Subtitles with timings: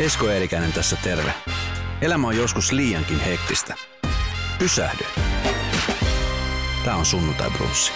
[0.00, 1.34] Esko Eerikäinen tässä terve.
[2.02, 3.74] Elämä on joskus liiankin hektistä.
[4.58, 5.04] Pysähdy.
[6.84, 7.92] Tämä on Sunnuntai Brunssi.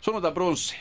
[0.00, 0.76] Sunnuntai Brunssi.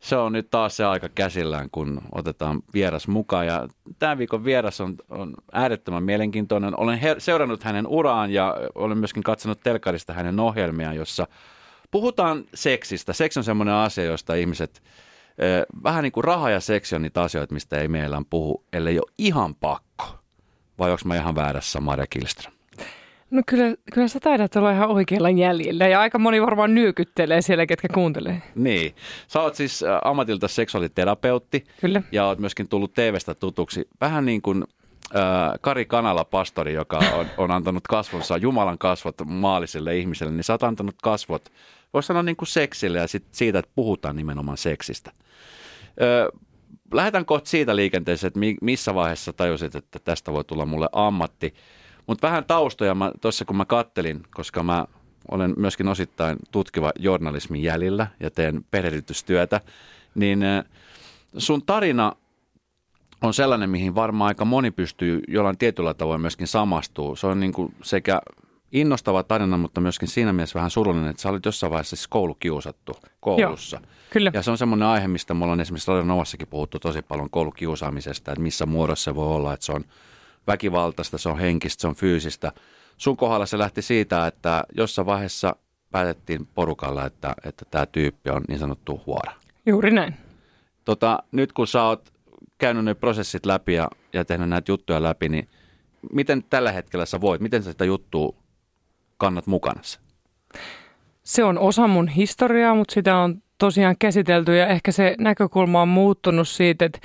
[0.00, 3.46] Se on nyt taas se aika käsillään, kun otetaan vieras mukaan.
[3.46, 6.80] Ja tämän viikon vieras on, on äärettömän mielenkiintoinen.
[6.80, 11.26] Olen her- seurannut hänen uraan ja olen myöskin katsonut telkarista hänen ohjelmiaan, jossa
[11.90, 13.12] puhutaan seksistä.
[13.12, 14.82] Seksi on semmoinen asia, josta ihmiset,
[15.84, 19.12] vähän niin kuin raha ja seksi on niitä asioita, mistä ei meillä puhu, ellei ole
[19.18, 20.04] ihan pakko.
[20.78, 22.54] Vai onko mä ihan väärässä, Maria Kilström?
[23.30, 27.66] No kyllä, kyllä sä taidat olla ihan oikealla jäljellä ja aika moni varmaan nyökyttelee siellä,
[27.66, 28.42] ketkä kuuntelee.
[28.54, 28.94] Niin.
[29.28, 31.64] Sä oot siis ammatilta seksuaaliterapeutti.
[31.80, 32.02] Kyllä.
[32.12, 33.88] Ja oot myöskin tullut TVstä tutuksi.
[34.00, 34.64] Vähän niin kuin
[35.16, 35.22] äh,
[35.60, 40.62] Kari Kanala, pastori, joka on, on antanut kasvonsa, Jumalan kasvot maalliselle ihmiselle, niin sä oot
[40.62, 41.52] antanut kasvot,
[41.94, 45.12] voisi sanoa niin kuin seksille ja sit siitä, että puhutaan nimenomaan seksistä.
[46.02, 46.40] Äh,
[46.92, 51.54] lähdetään kohta siitä liikenteeseen, että missä vaiheessa tajusit, että tästä voi tulla mulle ammatti.
[52.06, 54.86] Mutta vähän taustoja tuossa kun mä kattelin, koska mä
[55.30, 59.60] olen myöskin osittain tutkiva journalismin jäljellä ja teen perehdytystyötä,
[60.14, 60.40] niin
[61.38, 62.12] sun tarina
[63.22, 67.16] on sellainen, mihin varmaan aika moni pystyy jollain tietyllä tavoin myöskin samastuu.
[67.16, 68.20] Se on niin kuin sekä
[68.72, 72.92] innostava tarina, mutta myöskin siinä mielessä vähän surullinen, että sä olit jossain vaiheessa siis koulukiusattu
[73.20, 73.76] koulussa.
[73.76, 74.30] Joo, kyllä.
[74.34, 78.32] Ja se on semmoinen aihe, mistä me ollaan esimerkiksi Radio Novassakin puhuttu tosi paljon koulukiusaamisesta,
[78.32, 79.84] että missä muodossa se voi olla, että se on
[80.46, 82.52] väkivaltaista, se on henkistä, se on fyysistä.
[82.96, 85.56] Sun kohdalla se lähti siitä, että jossain vaiheessa
[85.90, 89.32] päätettiin porukalla, että, että tämä tyyppi on niin sanottu huora.
[89.66, 90.14] Juuri näin.
[90.84, 92.12] Tota, nyt kun sä oot
[92.58, 95.48] käynyt ne prosessit läpi ja, ja tehnyt näitä juttuja läpi, niin
[96.12, 98.34] miten tällä hetkellä sä voit, miten sä sitä juttua
[99.18, 99.80] kannat mukana?
[101.22, 105.88] Se on osa mun historiaa, mutta sitä on tosiaan käsitelty ja ehkä se näkökulma on
[105.88, 106.98] muuttunut siitä, että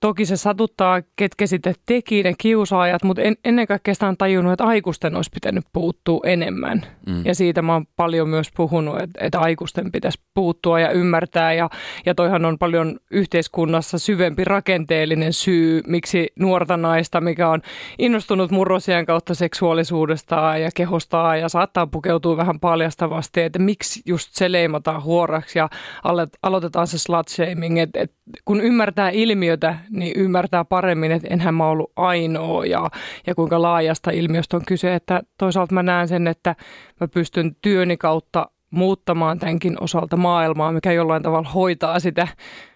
[0.00, 4.52] Toki se satuttaa, ketkä sitten teki ne kiusaajat, mutta en, ennen kaikkea sitä on tajunnut,
[4.52, 6.82] että aikuisten olisi pitänyt puuttua enemmän.
[7.06, 7.24] Mm.
[7.24, 11.52] Ja siitä mä oon paljon myös puhunut, että, että aikuisten pitäisi puuttua ja ymmärtää.
[11.52, 11.70] Ja,
[12.06, 17.62] ja toihan on paljon yhteiskunnassa syvempi rakenteellinen syy, miksi nuorta naista, mikä on
[17.98, 24.52] innostunut murrosien kautta seksuaalisuudesta ja kehostaa ja saattaa pukeutua vähän paljastavasti, että miksi just se
[24.52, 25.68] leimataan huoraksi ja
[26.42, 31.68] aloitetaan se slut shaming, että, että kun ymmärtää ilmiötä, niin ymmärtää paremmin, että enhän mä
[31.68, 32.88] ollut ainoa ja,
[33.26, 34.94] ja kuinka laajasta ilmiöstä on kyse.
[34.94, 36.56] Että toisaalta mä näen sen, että
[37.00, 42.28] mä pystyn työni kautta muuttamaan tämänkin osalta maailmaa, mikä jollain tavalla hoitaa sitä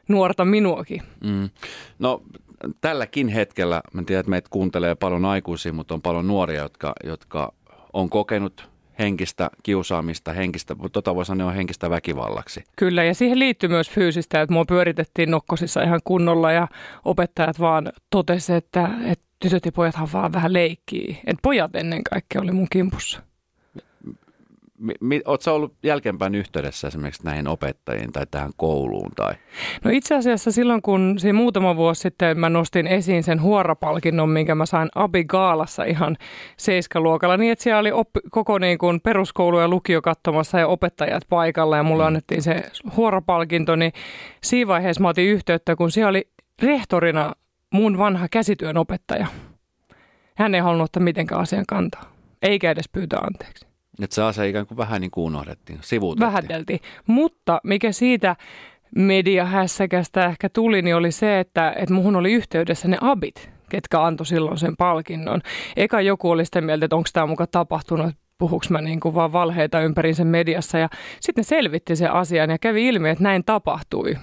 [0.09, 1.03] nuorta minuakin.
[1.25, 1.50] Mm.
[1.99, 2.23] No
[2.81, 7.53] tälläkin hetkellä, mä tiedän, että meitä kuuntelee paljon aikuisia, mutta on paljon nuoria, jotka, jotka
[7.93, 8.72] on kokenut
[9.02, 12.64] henkistä kiusaamista, henkistä, mutta tota voi sanoa henkistä väkivallaksi.
[12.76, 16.68] Kyllä, ja siihen liittyy myös fyysistä, että mua pyöritettiin nokkosissa ihan kunnolla ja
[17.04, 21.20] opettajat vaan totesivat, että, että tytöt ja pojathan vaan vähän leikkii.
[21.26, 23.22] Että pojat ennen kaikkea oli mun kimpussa
[25.00, 29.10] mi, Oletko ollut jälkeenpäin yhteydessä esimerkiksi näihin opettajiin tai tähän kouluun?
[29.16, 29.34] Tai?
[29.84, 34.54] No itse asiassa silloin, kun siinä muutama vuosi sitten mä nostin esiin sen huorapalkinnon, minkä
[34.54, 36.16] mä sain Abigaalassa ihan
[36.56, 41.22] seiskaluokalla, niin että siellä oli oppi, koko niin kuin peruskoulu ja lukio katsomassa ja opettajat
[41.28, 42.06] paikalla ja mulle mm.
[42.06, 42.62] annettiin se
[42.97, 43.93] huorapalkinto, niin
[44.43, 46.28] siinä vaiheessa mä otin yhteyttä, kun siellä oli
[46.62, 47.32] rehtorina
[47.72, 49.26] mun vanha käsityön opettaja.
[50.37, 52.12] Hän ei halunnut ottaa mitenkään asian kantaa,
[52.43, 53.72] eikä edes pyytää anteeksi.
[54.02, 56.32] Että se asia ikään kuin vähän niin kuin unohdettiin, sivuutettiin.
[56.32, 56.80] Vähäteltiin.
[57.06, 58.36] Mutta mikä siitä
[58.96, 64.26] mediahässäkästä ehkä tuli, niin oli se, että, että muhun oli yhteydessä ne abit, ketkä antoi
[64.26, 65.40] silloin sen palkinnon.
[65.76, 69.32] Eka joku oli sitä mieltä, että onko tämä muka tapahtunut, puhuks mä niin kuin vaan
[69.32, 70.78] valheita ympäri sen mediassa.
[70.78, 70.88] Ja
[71.20, 74.14] sitten ne selvitti sen asian ja kävi ilmi, että näin tapahtui.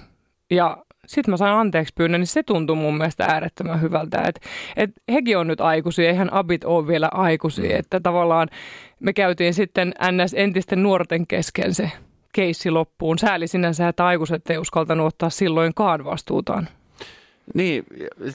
[0.50, 0.76] Ja
[1.06, 4.22] sitten mä sain anteeksi pyynnön, niin se tuntui mun mielestä äärettömän hyvältä.
[4.28, 4.40] Että
[4.76, 7.70] et hekin on nyt aikuisia, eihän abit ole vielä aikuisia.
[7.70, 7.78] Mm.
[7.78, 8.48] Että tavallaan
[9.00, 11.90] me käytiin sitten NS entisten nuorten kesken se
[12.32, 13.18] keissi loppuun.
[13.18, 16.68] Sääli sinänsä, että aikuiset ei uskaltanut ottaa silloinkaan vastuutaan.
[17.54, 17.84] Niin,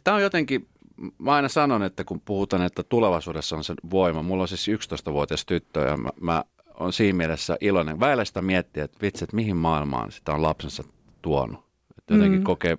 [0.03, 0.67] tämä on jotenkin,
[1.17, 4.23] mä aina sanon, että kun puhutaan, että tulevaisuudessa on se voima.
[4.23, 6.43] Mulla on siis 11-vuotias tyttö ja mä, mä
[6.79, 7.99] on siinä mielessä iloinen.
[7.99, 10.83] Väillä sitä miettiä, että vitsi, että mihin maailmaan sitä on lapsensa
[11.21, 11.65] tuonut
[12.09, 12.43] jotenkin mm.
[12.43, 12.77] kokee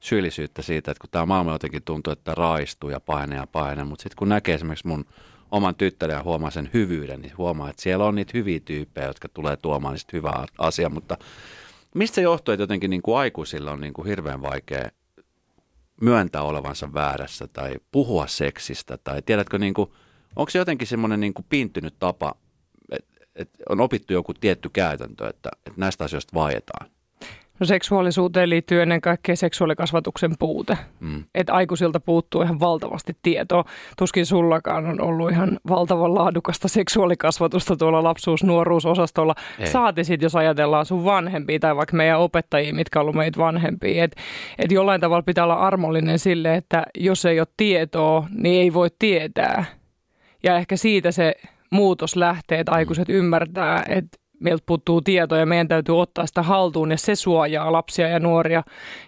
[0.00, 4.02] syyllisyyttä siitä, että kun tämä maailma jotenkin tuntuu, että raistuu ja pahenee ja pahenee, mutta
[4.02, 5.04] sitten kun näkee esimerkiksi mun
[5.52, 9.28] oman tyttären ja huomaa sen hyvyyden, niin huomaa, että siellä on niitä hyviä tyyppejä, jotka
[9.28, 11.18] tulee tuomaan niistä hyvää asiaa, mutta
[11.94, 14.90] mistä se johtuu, että jotenkin niin kuin aikuisilla on niin kuin hirveän vaikea
[16.00, 19.90] myöntää olevansa väärässä tai puhua seksistä tai tiedätkö, niin kuin,
[20.36, 22.34] onko se jotenkin semmoinen niin piintynyt tapa,
[22.92, 26.90] että, että on opittu joku tietty käytäntö, että, että näistä asioista vaietaan?
[27.62, 30.78] No seksuaalisuuteen liittyy ennen kaikkea seksuaalikasvatuksen puute.
[31.00, 31.24] Mm.
[31.34, 33.64] Että aikuisilta puuttuu ihan valtavasti tietoa.
[33.98, 39.34] Tuskin sullakaan on ollut ihan valtavan laadukasta seksuaalikasvatusta tuolla lapsuus-nuoruusosastolla.
[39.64, 44.04] Saati sit, jos ajatellaan sun vanhempia tai vaikka meidän opettajia, mitkä on ollut meitä vanhempia.
[44.04, 44.20] Että
[44.58, 48.88] et jollain tavalla pitää olla armollinen sille, että jos ei ole tietoa, niin ei voi
[48.98, 49.64] tietää.
[50.42, 51.34] Ja ehkä siitä se
[51.70, 56.90] muutos lähtee, että aikuiset ymmärtää, että meiltä puuttuu tietoa ja meidän täytyy ottaa sitä haltuun
[56.90, 58.62] ja se suojaa lapsia ja nuoria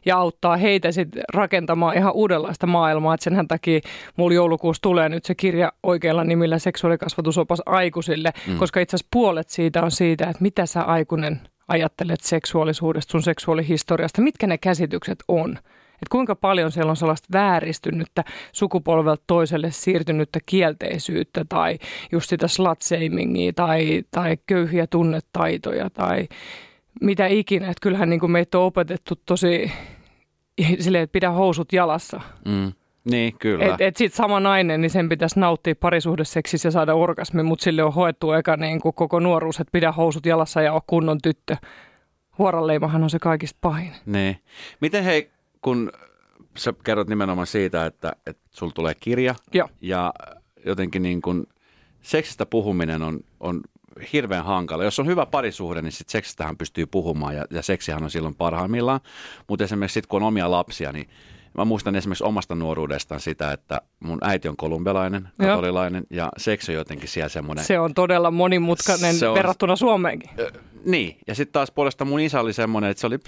[0.07, 3.15] ja auttaa heitä sitten rakentamaan ihan uudenlaista maailmaa.
[3.15, 3.81] Että senhän takia
[4.17, 8.59] mulla joulukuussa tulee nyt se kirja oikealla nimillä seksuaalikasvatusopas aikuisille, mm.
[8.59, 14.23] koska itse asiassa puolet siitä on siitä, että mitä sä aikuinen ajattelet seksuaalisuudesta, sun seksuaalihistoriasta,
[14.23, 15.59] mitkä ne käsitykset on.
[16.05, 21.79] Että kuinka paljon siellä on sellaista vääristynyttä sukupolvelta toiselle siirtynyttä kielteisyyttä tai
[22.13, 22.79] just sitä slut
[23.55, 26.29] tai, tai köyhiä tunnetaitoja tai
[27.01, 27.67] mitä ikinä.
[27.67, 29.73] Että kyllähän niin kuin meitä on opetettu tosi
[30.81, 32.21] silleen, että pidä housut jalassa.
[32.45, 32.73] Mm.
[33.11, 33.65] Niin, kyllä.
[33.65, 37.83] Et, et sit sama nainen, niin sen pitäisi nauttia parisuhdeseksissä ja saada orgasmi, mutta sille
[37.83, 41.57] on hoettu eka niin kuin koko nuoruus, että pidä housut jalassa ja ole kunnon tyttö.
[42.39, 43.93] Huoranleimahan on se kaikista pahin.
[44.07, 44.37] Niin.
[44.81, 45.31] Miten hei,
[45.65, 45.93] kun
[46.57, 49.69] sä kerrot nimenomaan siitä, että, että sulla tulee kirja Joo.
[49.81, 50.13] ja
[50.67, 51.47] jotenkin niin kuin
[52.03, 53.61] seksistä puhuminen on, on
[54.13, 54.85] hirveän hankala.
[54.85, 59.01] Jos on hyvä parisuhde, niin sit seksistähän pystyy puhumaan ja, ja seksihän on silloin parhaimmillaan.
[59.49, 61.09] Mutta esimerkiksi sitten kun on omia lapsia, niin
[61.59, 66.77] mä muistan esimerkiksi omasta nuoruudestaan sitä, että mun äiti on kolumbialainen, katolilainen ja seksi on
[66.77, 67.65] jotenkin siellä semmoinen.
[67.65, 70.31] Se on todella monimutkainen on, verrattuna Suomeenkin.
[70.31, 73.19] Äh, niin, ja sitten taas puolesta mun isä oli semmoinen, että se oli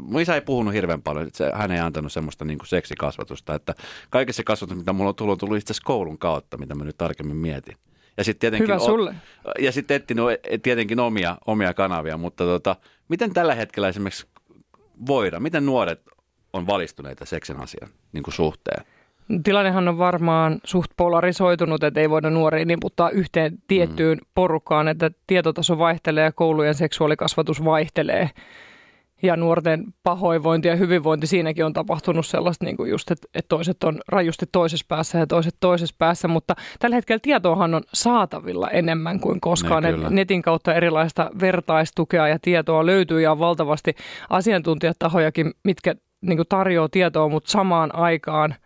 [0.00, 3.54] mun isä ei puhunut hirveän paljon, että se, hän ei antanut semmoista niin kuin seksikasvatusta,
[3.54, 3.74] että
[4.10, 6.98] kaikessa kasvatus, mitä mulla on tullut, on tullut itse asiassa koulun kautta, mitä mä nyt
[6.98, 7.76] tarkemmin mietin.
[8.16, 9.14] Ja sitten tietenkin, Hyvä sulle.
[9.58, 10.24] ja sitten etsinyt
[10.62, 12.76] tietenkin omia, omia kanavia, mutta tota,
[13.08, 14.26] miten tällä hetkellä esimerkiksi
[15.06, 16.00] voida, miten nuoret
[16.52, 18.84] on valistuneita seksin asian niin kuin suhteen?
[19.44, 24.26] Tilannehan on varmaan suht polarisoitunut, että ei voida nuoria niputtaa yhteen tiettyyn mm.
[24.34, 28.30] porukkaan, että tietotaso vaihtelee ja koulujen seksuaalikasvatus vaihtelee
[29.22, 33.84] ja nuorten pahoinvointi ja hyvinvointi, siinäkin on tapahtunut sellaista niin kuin just, että, että toiset
[33.84, 39.20] on rajusti toisessa päässä ja toiset toisessa päässä, mutta tällä hetkellä tietoahan on saatavilla enemmän
[39.20, 39.82] kuin koskaan.
[39.82, 43.94] Ne, netin kautta erilaista vertaistukea ja tietoa löytyy ja on valtavasti
[44.30, 48.54] asiantuntijatahojakin, mitkä niin kuin tarjoaa tietoa, mutta samaan aikaan–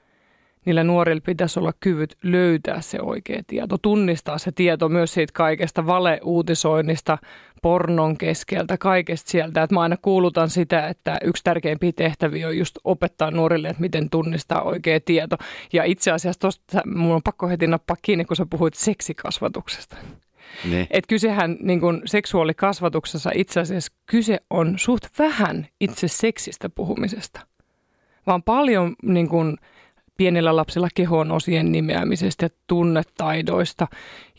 [0.64, 5.86] niillä nuorilla pitäisi olla kyvyt löytää se oikea tieto, tunnistaa se tieto myös siitä kaikesta
[5.86, 7.18] valeuutisoinnista,
[7.62, 9.62] pornon keskeltä, kaikesta sieltä.
[9.62, 14.10] Että mä aina kuulutan sitä, että yksi tärkeimpiä tehtäviä on just opettaa nuorille, että miten
[14.10, 15.36] tunnistaa oikea tieto.
[15.72, 19.96] Ja itse asiassa tuosta mun on pakko heti nappaa kiinni, kun sä puhuit seksikasvatuksesta.
[20.70, 20.86] Niin.
[20.90, 27.40] Et kysehän niin kun seksuaalikasvatuksessa itse asiassa kyse on suht vähän itse seksistä puhumisesta,
[28.26, 29.56] vaan paljon niin kun,
[30.20, 33.86] pienillä lapsilla kehon osien nimeämisestä ja tunnetaidoista.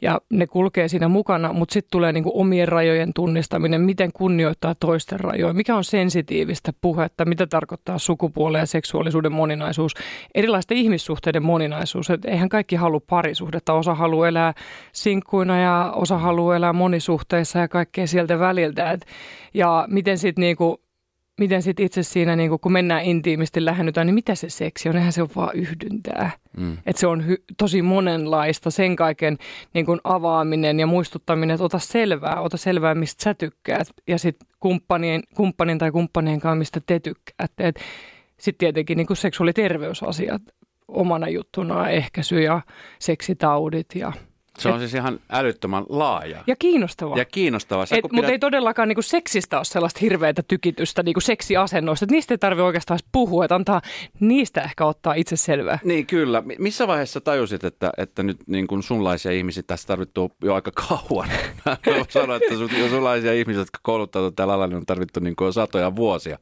[0.02, 5.20] Ja ne kulkee siinä mukana, mutta sitten tulee niinku omien rajojen tunnistaminen, miten kunnioittaa toisten
[5.20, 9.94] rajoja, mikä on sensitiivistä puhetta, mitä tarkoittaa sukupuolen ja seksuaalisuuden moninaisuus,
[10.36, 12.10] erilaisten ihmissuhteiden moninaisuus.
[12.10, 14.54] Et eihän kaikki halua parisuhdetta, osa haluaa elää
[14.92, 18.92] sinkkuina ja osa haluaa elää monisuhteissa ja kaikkea sieltä väliltä.
[18.92, 19.06] Et,
[19.54, 20.81] ja miten sitten niinku
[21.42, 24.98] miten sitten itse siinä, niin kun mennään intiimisti lähennytään, niin mitä se seksi on?
[24.98, 26.32] Eihän se ole vaan yhdyntää.
[26.58, 26.78] Mm.
[26.86, 29.38] Että se on hy- tosi monenlaista, sen kaiken
[29.74, 33.88] niin kun avaaminen ja muistuttaminen, että ota selvää, ota selvää, mistä sä tykkäät.
[34.08, 37.74] Ja sitten kumppanin, kumppanin tai kumppanien kanssa, mistä te tykkäätte.
[38.38, 40.42] Sitten tietenkin niin seksuaaliterveysasiat
[40.88, 42.62] omana juttuna, ehkäisy ja
[43.00, 44.12] seksitaudit ja–
[44.62, 46.44] se on siis ihan älyttömän laaja.
[46.48, 47.18] Ja kiinnostava.
[47.18, 47.86] Ja kiinnostava.
[47.86, 48.12] Sä, pidät...
[48.12, 52.06] Mutta ei todellakaan niinku seksistä ole sellaista hirveätä tykitystä niinku seksiasennoista.
[52.06, 53.82] Että niistä ei tarvitse oikeastaan puhua, että antaa
[54.20, 55.80] niistä ehkä ottaa itse selvää.
[55.84, 56.44] Niin kyllä.
[56.60, 61.30] Missä vaiheessa tajusit, että, että nyt niin kuin sunlaisia ihmisiä tässä tarvittu jo aika kauan?
[62.10, 66.38] Sanoin, että sun, sunlaisia ihmisiä, jotka kouluttautuvat tällä alalla, niin on tarvittu niin satoja vuosia.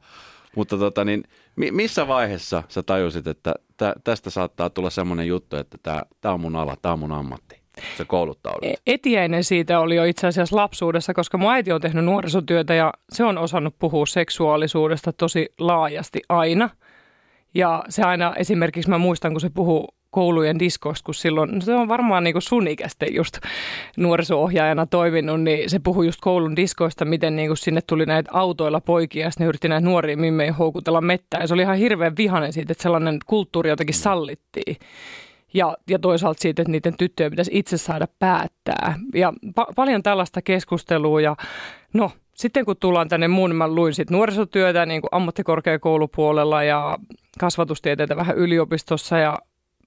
[0.56, 1.24] Mutta tota, niin,
[1.56, 6.56] missä vaiheessa sä tajusit, että tä, tästä saattaa tulla semmoinen juttu, että tämä on mun
[6.56, 7.59] ala, tämä on mun ammatti?
[7.96, 8.64] Se kouluttaudut?
[8.64, 12.92] E, etiäinen siitä oli jo itse asiassa lapsuudessa, koska mun äiti on tehnyt nuorisotyötä ja
[13.12, 16.70] se on osannut puhua seksuaalisuudesta tosi laajasti aina.
[17.54, 21.74] Ja se aina esimerkiksi mä muistan, kun se puhuu koulujen diskoista, kun silloin, no se
[21.74, 23.38] on varmaan niin kuin sun ikäistä just
[23.96, 28.80] nuoriso-ohjaajana toiminut, niin se puhui just koulun diskoista, miten niin kuin sinne tuli näitä autoilla
[28.80, 31.42] poikia, ja ne yritti näitä nuoria mimmejä houkutella mettään.
[31.42, 34.76] Ja se oli ihan hirveän vihainen siitä, että sellainen kulttuuri jotenkin sallittiin
[35.54, 38.98] ja, ja toisaalta siitä, että niiden tyttöjen pitäisi itse saada päättää.
[39.14, 41.36] Ja pa- paljon tällaista keskustelua ja
[41.92, 46.98] no sitten kun tullaan tänne muun, mä luin sit nuorisotyötä niin kuin ammattikorkeakoulupuolella ja
[47.40, 49.38] kasvatustieteitä vähän yliopistossa ja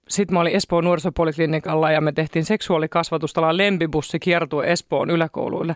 [0.10, 5.76] sitten mä olin Espoon nuorisopoliklinikalla ja me tehtiin seksuaalikasvatusta, ollaan lempibussi kiertue Espoon yläkouluille.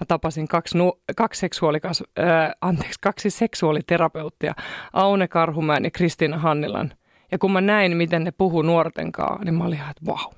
[0.00, 4.54] Mä tapasin kaksi, nu- kaksi, seksuaalikas, äh, anteeksi, kaksi seksuaaliterapeuttia,
[4.92, 6.92] Aune Karhumäen ja Kristiina Hannilan.
[7.34, 8.32] Ja kun mä näin, miten ne
[8.64, 10.32] nuorten kanssa, niin mä olin ihan, että vau,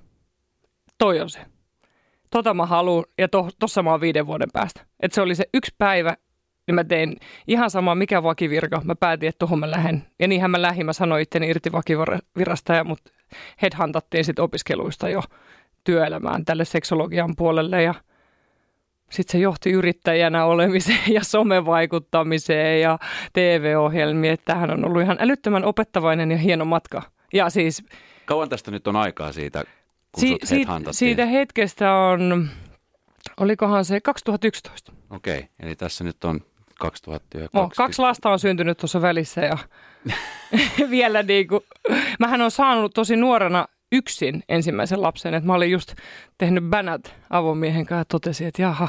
[0.99, 1.41] toi on se.
[2.31, 4.87] Tota mä haluan, ja to, tossa mä oon viiden vuoden päästä.
[5.01, 6.17] Että se oli se yksi päivä,
[6.67, 7.17] niin mä tein
[7.49, 8.81] ihan sama mikä vakivirka.
[8.85, 10.07] Mä päätin, että tuohon mä lähden.
[10.19, 13.01] Ja niinhän mä lähdin, mä sanoin itteni irti vakivirasta, ja mut
[13.63, 15.23] headhuntattiin sitten opiskeluista jo
[15.85, 17.83] työelämään tälle seksologian puolelle.
[17.83, 17.95] Ja
[19.11, 22.99] sitten se johti yrittäjänä olemiseen ja somevaikuttamiseen ja
[23.33, 24.33] TV-ohjelmiin.
[24.33, 27.03] Että tämähän on ollut ihan älyttömän opettavainen ja hieno matka.
[27.33, 27.83] Ja siis...
[28.25, 29.65] Kauan tästä nyt on aikaa siitä,
[30.13, 32.49] kun si- sut siitä, siitä hetkestä on,
[33.41, 34.93] olikohan se 2011.
[35.11, 36.41] Okei, okay, eli tässä nyt on
[36.79, 37.61] 2020.
[37.61, 39.59] Oh, kaksi lasta on syntynyt tuossa välissä ja
[40.91, 41.61] vielä niin kuin,
[42.19, 45.95] mähän on saanut tosi nuorena yksin ensimmäisen lapsen, että mä olin just
[46.39, 48.89] tehnyt bänät avomiehen kanssa ja totesin, että jaha,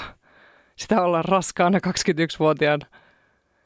[0.75, 2.85] sitä ollaan raskaana 21-vuotiaana.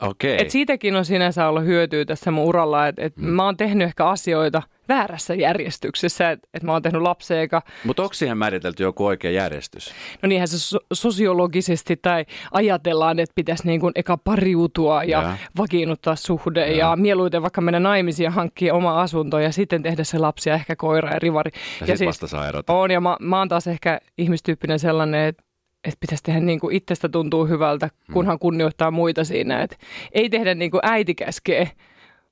[0.02, 0.42] Okei.
[0.42, 3.30] Et siitäkin on sinänsä ollut hyötyä tässä mun uralla, että et mm.
[3.30, 7.62] mä oon tehnyt ehkä asioita väärässä järjestyksessä, että et mä oon tehnyt lapsen eikä...
[7.84, 9.94] Mutta onko siihen määritelty joku oikea järjestys?
[10.22, 15.38] No niinhän se so- sosiologisesti tai ajatellaan, että pitäisi niin kuin eka pariutua ja, ja.
[15.58, 16.78] vakiinnuttaa suhde ja.
[16.78, 20.56] ja mieluiten vaikka mennä naimisiin ja hankkia oma asunto ja sitten tehdä se lapsi ja
[20.56, 21.52] ehkä koira ja rivari.
[21.54, 22.74] Ja, ja sitten siis vasta saa erota.
[22.74, 25.44] On ja mä, mä oon taas ehkä ihmistyyppinen sellainen, että
[25.84, 29.62] että pitäisi tehdä niin kuin itsestä tuntuu hyvältä, kunhan kunnioittaa muita siinä.
[29.62, 29.78] Että
[30.12, 31.72] ei tehdä niin kuin äiti käskee,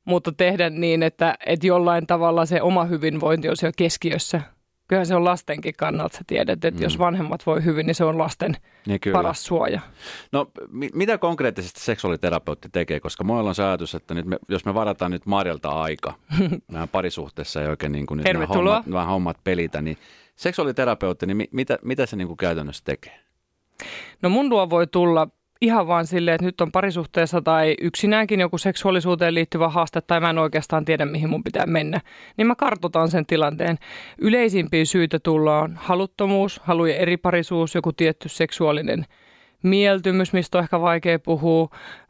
[0.06, 4.41] mutta tehdä niin, että, että jollain tavalla se oma hyvinvointi on siellä keskiössä.
[4.88, 6.84] Kyllähän se on lastenkin kannalta, sä tiedät, että mm.
[6.84, 9.18] jos vanhemmat voi hyvin, niin se on lasten niin kyllä.
[9.18, 9.79] paras suoja.
[10.32, 14.65] No mi- mitä konkreettisesti seksuaaliterapeutti tekee, koska mulla on se ajatus, että nyt me, jos
[14.65, 16.13] me varataan nyt Marjalta aika,
[16.74, 19.98] vähän parisuhteessa ei oikein niin kuin nyt nämä hommat, nämä hommat pelitä, niin
[20.36, 23.20] seksuaaliterapeutti, niin mi- mitä, mitä se niin kuin käytännössä tekee?
[24.21, 25.27] No mun luo voi tulla
[25.62, 30.29] ihan vaan silleen, että nyt on parisuhteessa tai yksinäänkin joku seksuaalisuuteen liittyvä haaste tai mä
[30.29, 32.01] en oikeastaan tiedä, mihin mun pitää mennä,
[32.38, 33.77] niin mä kartotan sen tilanteen.
[34.21, 39.05] Yleisimpiä syitä tulla on haluttomuus, halujen eriparisuus, joku tietty seksuaalinen
[39.63, 41.69] mieltymys, mistä on ehkä vaikea puhua,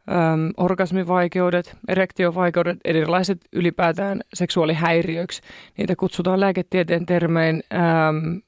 [0.10, 5.42] äm, orgasmivaikeudet, erektiovaikeudet, erilaiset ylipäätään seksuaalihäiriöiksi.
[5.78, 7.64] Niitä kutsutaan lääketieteen termein.
[7.74, 8.42] Äm,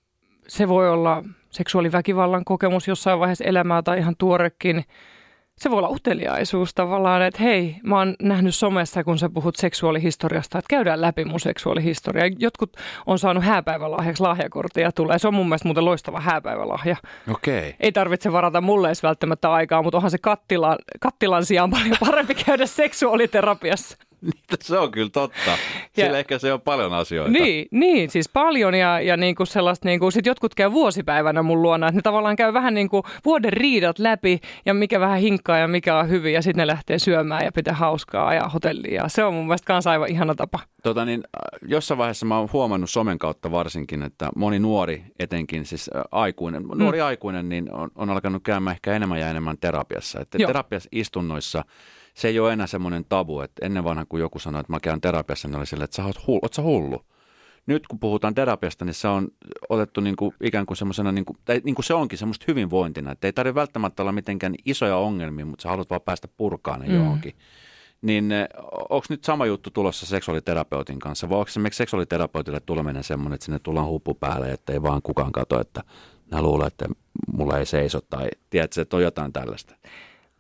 [0.48, 4.84] se voi olla seksuaaliväkivallan kokemus jossain vaiheessa elämää tai ihan tuorekin.
[5.58, 10.58] Se voi olla uteliaisuus tavallaan, että hei, mä oon nähnyt somessa, kun sä puhut seksuaalihistoriasta,
[10.58, 12.24] että käydään läpi mun seksuaalihistoria.
[12.40, 15.20] Jotkut on saanut hääpäivälahjaksi lahjakorttia tulee.
[15.20, 16.96] Se on mun mielestä muuten loistava hääpäivälahja.
[17.32, 17.76] Okei.
[17.80, 22.36] Ei tarvitse varata mulle edes välttämättä aikaa, mutta onhan se kattilan, kattilan sijaan paljon parempi
[22.46, 23.98] käydä seksuaaliterapiassa.
[24.62, 25.58] Se on kyllä totta.
[25.94, 27.32] Sillä ja, ehkä se on paljon asioita.
[27.32, 31.42] Niin, niin siis paljon ja, ja niin kuin sellaista, niin kuin, sit jotkut käy vuosipäivänä
[31.42, 35.20] mun luona, että ne tavallaan käy vähän niin kuin vuoden riidat läpi ja mikä vähän
[35.20, 39.08] hinkkaa ja mikä on hyvin ja sitten ne lähtee syömään ja pitää hauskaa ja hotellia.
[39.08, 40.60] Se on mun mielestä kans aivan ihana tapa.
[40.84, 41.24] Tota niin,
[41.68, 47.00] jossain vaiheessa mä oon huomannut somen kautta varsinkin, että moni nuori etenkin, siis aikuinen, nuori
[47.00, 47.06] mm.
[47.06, 50.20] aikuinen, niin on, on alkanut käymään ehkä enemmän ja enemmän terapiassa.
[50.20, 51.64] Että terapiassa istunnoissa
[52.14, 55.02] se ei ole enää semmoinen tabu, että ennen vanhan kun joku sanoi, että mä käyn
[55.02, 56.40] terapiassa, niin oli silleen, että sä oot hullu.
[56.44, 57.06] Oot sä hullu?
[57.66, 59.28] Nyt kun puhutaan terapiasta, niin se on
[59.70, 63.12] otettu niin kuin, ikään kuin semmoisena, niin kuin, tai niin kuin se onkin semmoista hyvinvointina,
[63.12, 66.88] että ei tarvitse välttämättä olla mitenkään isoja ongelmia, mutta sä haluat vaan päästä purkaan ne
[66.88, 66.96] mm.
[66.96, 67.34] johonkin.
[68.02, 68.48] Niin eh,
[68.90, 73.60] onko nyt sama juttu tulossa seksuaaliterapeutin kanssa, vai onko esimerkiksi seksuaaliterapeutille tuleminen semmoinen, että sinne
[73.60, 75.84] tullaan huppu päälle, että ei vaan kukaan katso, että
[76.32, 76.86] mä luulen, että
[77.34, 79.76] mulla ei seiso, tai tiedätkö, että on jotain tällaista?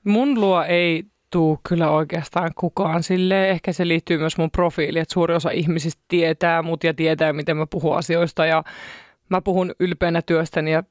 [0.04, 3.04] Mun luo ei tuu kyllä oikeastaan kukaan.
[3.04, 7.34] Sille ehkä se liittyy myös mun profiiliin, että suuri osa ihmisistä tietää mut ja tietää,
[7.34, 8.64] miten mä puhun asioista ja
[9.30, 10.84] mä puhun ylpeänä työstäni ja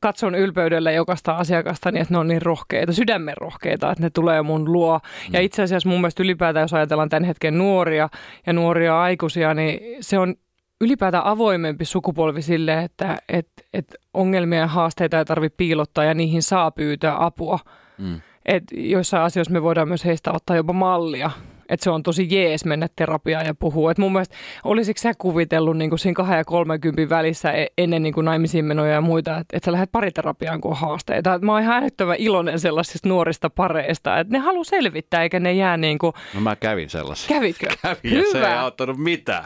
[0.00, 4.42] katson ylpeydellä jokaista asiakasta niin, että ne on niin rohkeita, sydämen rohkeita, että ne tulee
[4.42, 4.98] mun luo.
[4.98, 5.34] Mm.
[5.34, 8.08] Ja itse asiassa mun mielestä ylipäätään, jos ajatellaan tämän hetken nuoria
[8.46, 10.34] ja nuoria aikuisia, niin se on
[10.80, 16.42] ylipäätään avoimempi sukupolvi sille, että, että, että ongelmia ja haasteita ei tarvitse piilottaa ja niihin
[16.42, 17.58] saa pyytää apua.
[17.98, 21.30] Mm että joissain asioissa me voidaan myös heistä ottaa jopa mallia.
[21.68, 23.90] Että se on tosi jees mennä terapiaan ja puhua.
[23.90, 28.02] Et mun mielestä olisiko sä kuvitellut niin kuin siinä 2 ja 30 välissä e- ennen
[28.02, 31.34] niin kuin naimisiin menoja ja muita, että et sä lähdet pariterapiaan, kun on haasteita.
[31.34, 35.52] Et mä oon ihan älyttömän iloinen sellaisista nuorista pareista, että ne haluaa selvittää eikä ne
[35.52, 36.12] jää niin kuin...
[36.34, 37.28] No mä kävin sellaisia.
[37.28, 37.66] Kävitkö?
[37.82, 38.32] Kävin ja Hyvä.
[38.32, 39.44] se ei auttanut mitään.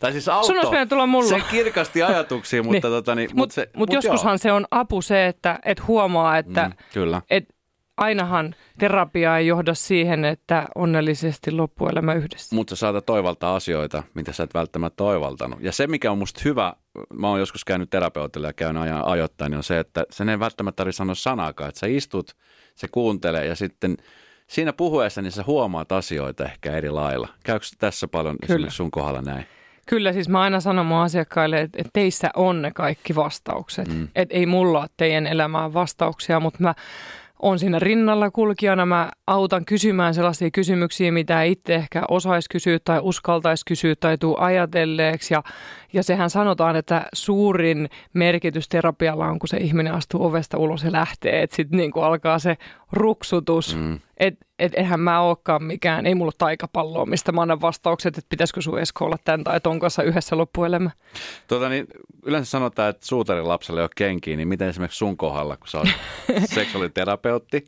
[0.00, 1.28] Tai siis auto, Sun olisi tulla mulla.
[1.28, 2.82] Se kirkasti ajatuksia, mutta, niin.
[2.82, 4.38] tota, niin, mut, mut, se, mut, mut joskushan joo.
[4.38, 7.22] se on apu se, että et huomaa, että mm, kyllä.
[7.30, 7.51] Et,
[7.96, 12.56] ainahan terapia ei johda siihen, että onnellisesti loppuelämä yhdessä.
[12.56, 15.60] Mutta sä saatat toivaltaa asioita, mitä sä et välttämättä toivaltanut.
[15.60, 16.72] Ja se, mikä on musta hyvä,
[17.14, 20.38] mä oon joskus käynyt terapeutilla ja käyn ajan ajoittain, niin on se, että sen ei
[20.38, 21.68] välttämättä tarvitse sanoa sanaakaan.
[21.68, 22.36] Että sä istut,
[22.74, 23.96] se kuuntelee ja sitten
[24.46, 27.28] siinä puhuessa niin sä huomaat asioita ehkä eri lailla.
[27.44, 28.54] Käykö tässä paljon Kyllä.
[28.54, 29.46] esimerkiksi sun kohdalla näin?
[29.86, 33.88] Kyllä, siis mä aina sanon mun asiakkaille, että, että teissä on ne kaikki vastaukset.
[33.88, 34.08] Mm.
[34.14, 36.74] Että ei mulla ole teidän elämään vastauksia, mutta mä
[37.42, 38.86] on siinä rinnalla kulkijana.
[38.86, 44.36] Mä autan kysymään sellaisia kysymyksiä, mitä itse ehkä osaisi kysyä tai uskaltaisi kysyä tai tuu
[44.38, 45.34] ajatelleeksi.
[45.34, 45.42] Ja,
[45.92, 50.92] ja sehän sanotaan, että suurin merkitys terapialla on, kun se ihminen astuu ovesta ulos ja
[50.92, 51.42] lähtee.
[51.42, 52.56] Että sitten niin alkaa se
[52.92, 53.76] ruksutus.
[53.76, 54.00] Mm.
[54.16, 58.28] Että et eihän mä olekaan mikään, ei mulla ole taikapalloa, mistä mä annan vastaukset, että
[58.28, 60.90] pitäisikö sun Esko olla tämän tai ton kanssa yhdessä loppuelämä.
[61.48, 61.86] Tota, niin,
[62.26, 65.78] yleensä sanotaan, että suutarin lapselle ei ole kenkiä, niin miten esimerkiksi sun kohdalla, kun sä
[65.78, 65.88] oot
[66.54, 67.64] seksuaaliterapeutti,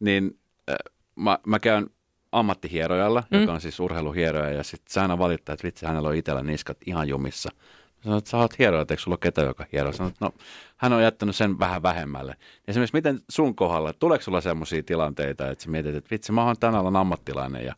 [0.00, 0.38] niin
[0.70, 0.76] äh,
[1.16, 1.86] mä, mä käyn
[2.32, 3.40] ammattihierojalla, mm.
[3.40, 6.78] joka on siis urheiluhieroja, ja sitten sä aina valittaa, että vitsi, hänellä on itsellä niskat
[6.86, 7.50] ihan jumissa.
[8.04, 9.92] Sanoit, että sä oot hieroja, eikö sulla ole ketä, joka hieroo?
[9.92, 10.30] Sanoit, no
[10.76, 12.34] hän on jättänyt sen vähän vähemmälle.
[12.68, 16.56] Esimerkiksi miten sun kohdalla, tuleeko sulla sellaisia tilanteita, että sä mietit, että vitsi, mä oon
[16.60, 17.74] tänään alan ammattilainen ja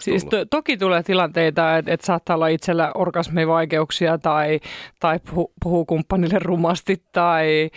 [0.00, 4.60] Siis to, toki tulee tilanteita, että, että saattaa olla itsellä orgasmivaikeuksia tai,
[5.00, 7.70] tai puhuu, puhuu kumppanille rumasti tai,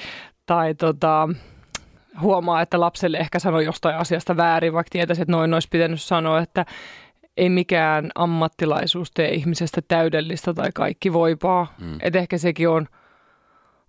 [0.46, 1.30] tai tota,
[2.22, 6.40] huomaa, että lapselle ehkä sanoo jostain asiasta väärin, vaikka tietäisi, että noin olisi pitänyt sanoa,
[6.40, 6.66] että
[7.38, 11.74] ei mikään ammattilaisuus tee ihmisestä täydellistä tai kaikki voipaa.
[11.82, 11.98] Mm.
[12.02, 12.88] Että ehkä sekin on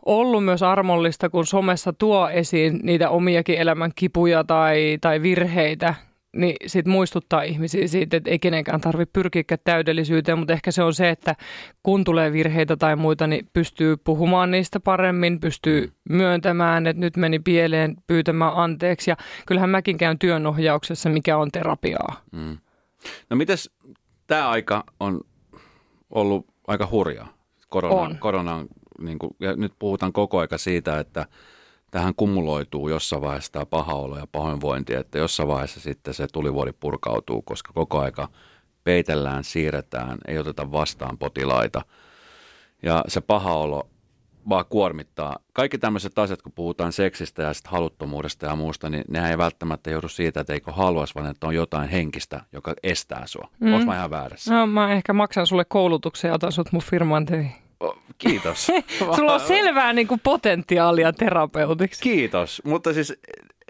[0.07, 5.95] ollut myös armollista, kun somessa tuo esiin niitä omiakin elämän kipuja tai, tai virheitä,
[6.37, 10.95] niin sit muistuttaa ihmisiä siitä, että ei kenenkään tarvitse pyrkiä täydellisyyteen, mutta ehkä se on
[10.95, 11.37] se, että
[11.83, 17.39] kun tulee virheitä tai muita, niin pystyy puhumaan niistä paremmin, pystyy myöntämään, että nyt meni
[17.39, 19.11] pieleen, pyytämään anteeksi.
[19.11, 19.17] Ja
[19.47, 22.21] kyllähän mäkin käyn työnohjauksessa, mikä on terapiaa.
[22.33, 22.59] Mm.
[23.31, 23.71] No mites
[24.27, 25.21] tämä aika on
[26.11, 27.37] ollut aika hurjaa?
[27.69, 28.19] Korona, on.
[28.19, 28.67] Koronan,
[29.01, 31.27] niin kuin, ja nyt puhutaan koko aika siitä, että
[31.97, 36.73] tähän kumuloituu jossain vaiheessa tämä paha olo ja pahoinvointi, että jossain vaiheessa sitten se tulivuori
[36.73, 38.29] purkautuu, koska koko aika
[38.85, 41.83] peitellään, siirretään, ei oteta vastaan potilaita.
[42.83, 43.91] Ja se paha olo
[44.49, 45.37] vaan kuormittaa.
[45.53, 49.91] Kaikki tämmöiset asiat, kun puhutaan seksistä ja sit haluttomuudesta ja muusta, niin nehän ei välttämättä
[49.91, 53.49] joudu siitä, että eikö haluaisi, vaan että on jotain henkistä, joka estää sua.
[53.61, 53.75] Mm.
[53.75, 54.55] Onko mä ihan väärässä?
[54.55, 57.66] No mä ehkä maksan sulle koulutuksen ja otan sut mun firman töihin.
[58.19, 58.67] Kiitos.
[59.17, 62.03] Sulla on selvää niin kuin potentiaalia terapeutiksi.
[62.03, 63.15] Kiitos, mutta siis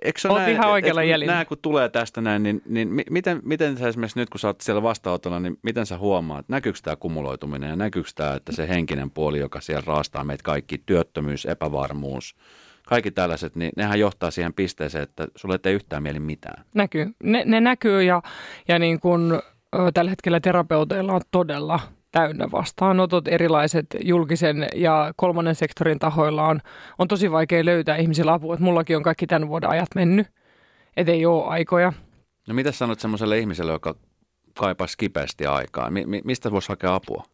[0.03, 1.33] Eikö se näin, ihan oikealla jäljellä.
[1.33, 4.61] Nämä kun tulee tästä näin, niin, niin miten, miten sä esimerkiksi nyt kun sä oot
[4.61, 9.11] siellä vastaanotolla, niin miten sä huomaat, näkyykö tämä kumuloituminen ja näkyykö tämä, että se henkinen
[9.11, 12.37] puoli, joka siellä raastaa meitä kaikki, työttömyys, epävarmuus,
[12.87, 16.65] kaikki tällaiset, niin nehän johtaa siihen pisteeseen, että sulle ei yhtään mieli mitään.
[16.75, 17.07] Näkyy.
[17.23, 18.23] Ne, ne näkyy ja,
[18.69, 19.43] ja niin kun,
[19.95, 21.81] tällä hetkellä terapeuteilla on todella
[22.17, 26.61] täynnä vastaanotot, erilaiset julkisen ja kolmannen sektorin tahoilla on,
[26.99, 28.55] on tosi vaikea löytää ihmisillä apua.
[28.55, 30.27] Että mullakin on kaikki tämän vuoden ajat mennyt,
[30.97, 31.93] et ei ole aikoja.
[32.49, 33.95] No mitä sanot semmoiselle ihmiselle, joka
[34.59, 35.91] kaipaisi kipeästi aikaa?
[35.91, 37.25] Mi- mi- mistä voisi hakea apua?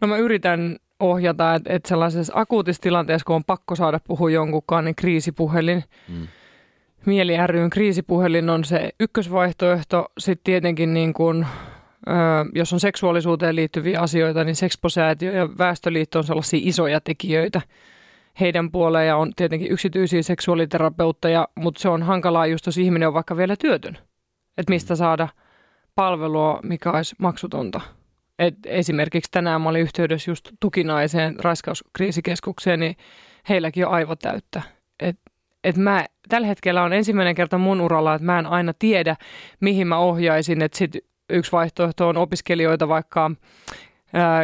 [0.00, 4.84] No mä yritän ohjata, että, että sellaisessa akuutissa tilanteessa, kun on pakko saada puhua jonkunkaan,
[4.84, 6.28] niin kriisipuhelin, mm.
[7.06, 10.06] Mieli ryn kriisipuhelin on se ykkösvaihtoehto.
[10.18, 11.46] Sitten tietenkin niin kuin
[12.54, 17.60] jos on seksuaalisuuteen liittyviä asioita, niin Sexposäätiö ja Väestöliitto on sellaisia isoja tekijöitä
[18.40, 23.14] heidän puoleen ja on tietenkin yksityisiä seksuaaliterapeutteja, mutta se on hankalaa just, jos ihminen on
[23.14, 23.98] vaikka vielä työtön.
[24.58, 25.28] Että mistä saada
[25.94, 27.80] palvelua, mikä olisi maksutonta.
[28.38, 32.96] Et esimerkiksi tänään mä olin yhteydessä just tukinaiseen raiskauskriisikeskukseen, niin
[33.48, 34.62] heilläkin on aivot täyttä.
[35.00, 35.18] Et,
[35.64, 39.16] et mä, tällä hetkellä on ensimmäinen kerta mun uralla, että mä en aina tiedä,
[39.60, 40.62] mihin mä ohjaisin.
[40.62, 40.96] Että sit
[41.28, 43.30] yksi vaihtoehto on opiskelijoita vaikka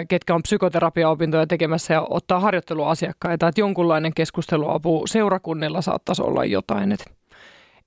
[0.08, 6.92] ketkä on psykoterapiaopintoja tekemässä ja ottaa harjoitteluasiakkaita, että jonkunlainen keskusteluapu seurakunnilla saattaisi olla jotain.
[6.92, 7.04] Että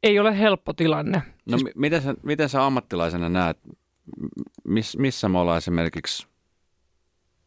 [0.03, 1.21] ei ole helppo tilanne.
[1.45, 1.75] No siis...
[1.75, 3.57] miten, sä, miten sä ammattilaisena näet,
[4.63, 6.27] miss, missä me ollaan esimerkiksi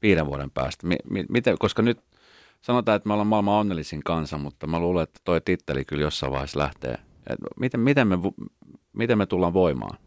[0.03, 0.87] viiden vuoden päästä?
[0.87, 2.01] Mi, mi, miten, koska nyt
[2.61, 6.33] sanotaan, että me ollaan maailman onnellisin kansa, mutta mä luulen, että toi titteli kyllä jossain
[6.33, 6.95] vaiheessa lähtee.
[7.27, 8.19] Et miten, miten, me,
[8.93, 9.99] miten me tullaan voimaan?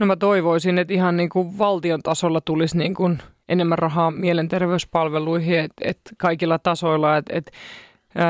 [0.00, 5.58] No mä toivoisin, että ihan niin kuin valtion tasolla tulisi niin kuin enemmän rahaa mielenterveyspalveluihin,
[5.58, 7.52] että että kaikilla tasoilla, että että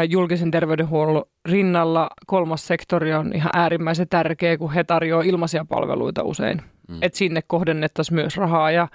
[0.08, 6.62] julkisen terveydenhuollon rinnalla kolmas sektori on ihan äärimmäisen tärkeä, kun he tarjoavat ilmaisia palveluita usein.
[6.88, 6.98] Mm.
[7.02, 8.88] Että sinne kohdennettaisiin myös rahaa ja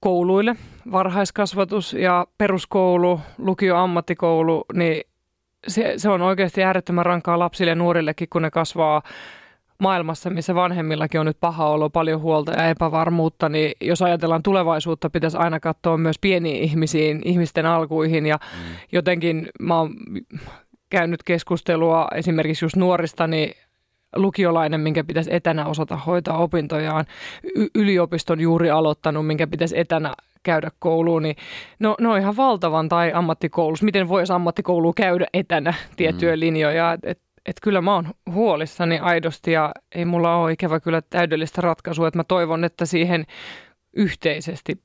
[0.00, 0.56] kouluille,
[0.92, 5.04] varhaiskasvatus ja peruskoulu, lukio, ammattikoulu, niin
[5.68, 9.02] se, se on oikeasti äärettömän rankkaa lapsille ja nuorillekin, kun ne kasvaa
[9.80, 15.10] maailmassa, missä vanhemmillakin on nyt paha olo, paljon huolta ja epävarmuutta, niin jos ajatellaan tulevaisuutta,
[15.10, 18.76] pitäisi aina katsoa myös pieniin ihmisiin, ihmisten alkuihin ja mm.
[18.92, 19.90] jotenkin mä oon
[20.90, 23.54] käynyt keskustelua esimerkiksi just nuorista, niin
[24.16, 27.04] lukiolainen, minkä pitäisi etänä osata hoitaa opintojaan,
[27.56, 31.36] y- yliopiston juuri aloittanut, minkä pitäisi etänä käydä kouluun, niin
[31.78, 33.84] no, no ihan valtavan tai ammattikoulussa.
[33.84, 36.40] Miten voisi ammattikoulu käydä etänä tiettyjä mm.
[36.40, 36.92] linjoja?
[36.92, 41.60] Et, et, et kyllä mä oon huolissani aidosti ja ei mulla ole ikävä kyllä täydellistä
[41.60, 43.26] ratkaisua, että mä toivon, että siihen
[43.92, 44.82] yhteisesti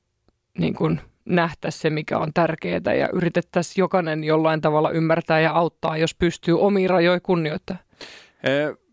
[0.58, 5.98] niin kuin nähtäisiin se, mikä on tärkeää ja yritettäisiin jokainen jollain tavalla ymmärtää ja auttaa,
[5.98, 7.78] jos pystyy omiin rajoja kunnioittaa.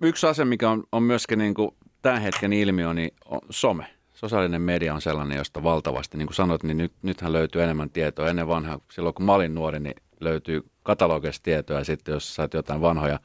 [0.03, 1.71] Yksi asia, mikä on, on myöskin niin kuin
[2.03, 3.87] tämän hetken ilmiö, niin on some.
[4.13, 8.29] Sosiaalinen media on sellainen, josta valtavasti, niin kuin sanoit, niin nyt, nythän löytyy enemmän tietoa.
[8.29, 12.55] Ennen vanhaa, silloin kun mä olin nuori, niin löytyy katalogista tietoa ja sitten jos saat
[12.55, 13.19] jotain vanhoja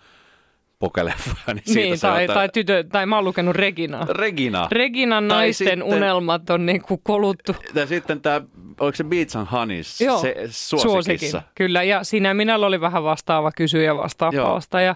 [0.79, 4.05] pokeleffoja, niin siitä niin, tai, tai, tytö, tai mä oon lukenut Reginaa.
[4.09, 4.67] Regina.
[4.71, 7.55] Reginan naisten sitten, unelmat on niin kuin koluttu.
[7.75, 8.41] Ja sitten tämä,
[8.79, 11.31] oliko se Beats and Honeys Joo, se, suosikin.
[11.55, 14.81] Kyllä, ja siinä minä oli vähän vastaava kysyjä vastaapalasta.
[14.81, 14.95] Ja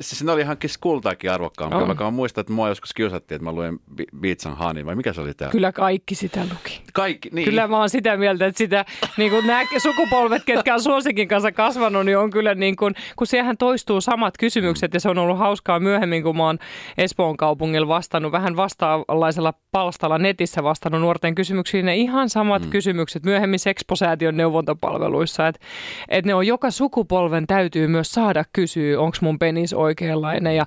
[0.00, 1.78] Siis ne oli ihan kultaakin arvokkaampia.
[1.78, 1.96] Oh.
[1.96, 3.78] Mä muistan, että mua joskus kiusattiin, että mä luen
[4.20, 5.52] Beats and Honey, vai mikä se oli täällä?
[5.52, 6.82] Kyllä kaikki sitä luki.
[6.92, 7.44] Kaikki, niin.
[7.44, 8.84] Kyllä mä oon sitä mieltä, että sitä,
[9.16, 13.26] niin kuin nämä sukupolvet, ketkä on suosikin kanssa kasvanut, niin on kyllä niin kuin, kun
[13.26, 16.58] siihen toistuu samat kysymykset, ja se on ollut hauskaa myöhemmin, kun mä oon
[16.98, 22.70] Espoon kaupungilla vastannut, vähän vastaavanlaisella palstalla netissä vastannut nuorten kysymyksiin, ne ihan samat mm.
[22.70, 25.60] kysymykset myöhemmin Seksposäätiön neuvontapalveluissa, että,
[26.08, 30.66] että ne on joka sukupolven täytyy myös saada kysyä, onko mun penis siis oikeanlainen ja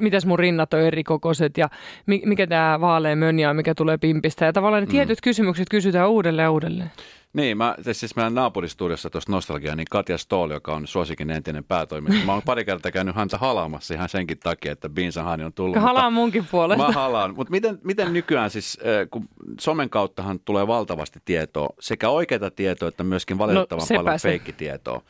[0.00, 1.68] mitäs mun rinnat on eri kokoiset ja
[2.06, 4.44] mi, mikä tämä vaalea mönjä on, mikä tulee pimpistä.
[4.44, 4.90] Ja tavallaan ne mm.
[4.90, 6.90] tietyt kysymykset kysytään uudelleen ja uudelleen.
[7.32, 12.26] Niin, mä, siis meidän naapuristudiossa tuossa Nostalgia, niin Katja Stoll, joka on suosikin entinen päätoimittaja.
[12.26, 15.82] Mä oon pari kertaa käynyt häntä halaamassa ihan senkin takia, että Binsan on tullut.
[15.82, 16.86] Halaan munkin puolesta.
[16.86, 19.28] Mä halaan, mutta miten, miten nykyään siis, äh, kun
[19.60, 25.02] somen kauttahan tulee valtavasti tietoa, sekä oikeita tietoa että myöskin valitettavan no, paljon feikkitietoa.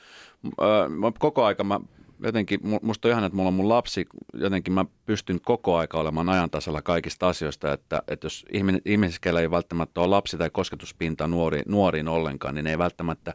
[1.19, 1.81] Koko aika mä
[2.23, 6.29] jotenkin, musta on ihan, että mulla on mun lapsi, jotenkin mä pystyn koko aika olemaan
[6.29, 11.63] ajantasalla kaikista asioista, että, että jos ihminen, ihmisellä ei välttämättä ole lapsi tai kosketuspinta nuori,
[11.67, 13.35] nuoriin ollenkaan, niin ne ei välttämättä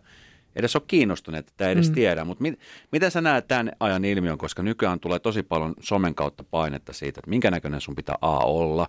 [0.56, 1.96] edes ole kiinnostuneet, että edes mm.
[1.96, 2.26] tiedä.
[2.26, 2.60] Mutta mit,
[2.92, 7.20] miten sä näet tämän ajan ilmiön, koska nykyään tulee tosi paljon somen kautta painetta siitä,
[7.20, 8.88] että minkä näköinen sun pitää A olla.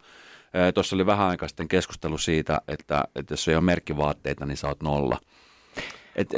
[0.74, 4.68] Tuossa oli vähän aikaa sitten keskustelu siitä, että, että jos ei ole merkkivaatteita, niin sä
[4.68, 5.18] oot nolla.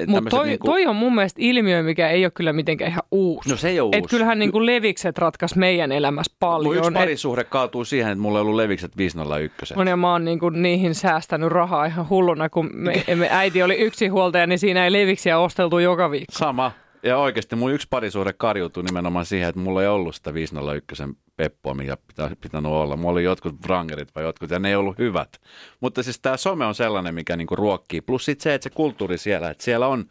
[0.07, 0.67] Mutta toi, niinku...
[0.67, 3.51] toi on mun mielestä ilmiö, mikä ei ole kyllä mitenkään ihan uusi.
[3.51, 3.99] No se ei ole uusi.
[3.99, 6.75] Et kyllähän niinku levikset ratkas meidän elämässä paljon.
[6.75, 7.49] Mun yksi parisuhde et...
[7.49, 9.75] kaatuu siihen, että mulla ei ollut levikset 501.
[9.77, 13.75] On ja mä oon niinku niihin säästänyt rahaa ihan hulluna, kun me, me äiti oli
[13.75, 16.39] yksi huoltaja, niin siinä ei leviksiä osteltu joka viikko.
[16.39, 16.73] Sama.
[17.07, 21.03] Ja oikeasti mun yksi parisuhde karjuutui nimenomaan siihen, että mulla ei ollut sitä 501
[21.37, 22.97] peppoa, mikä pitää, pitänyt olla.
[22.97, 25.41] Mulla oli jotkut wrangerit vai jotkut, ja ne ei ollut hyvät.
[25.81, 28.01] Mutta siis tämä some on sellainen, mikä niinku ruokkii.
[28.01, 30.05] Plus sitten se, että se kulttuuri siellä, että siellä on,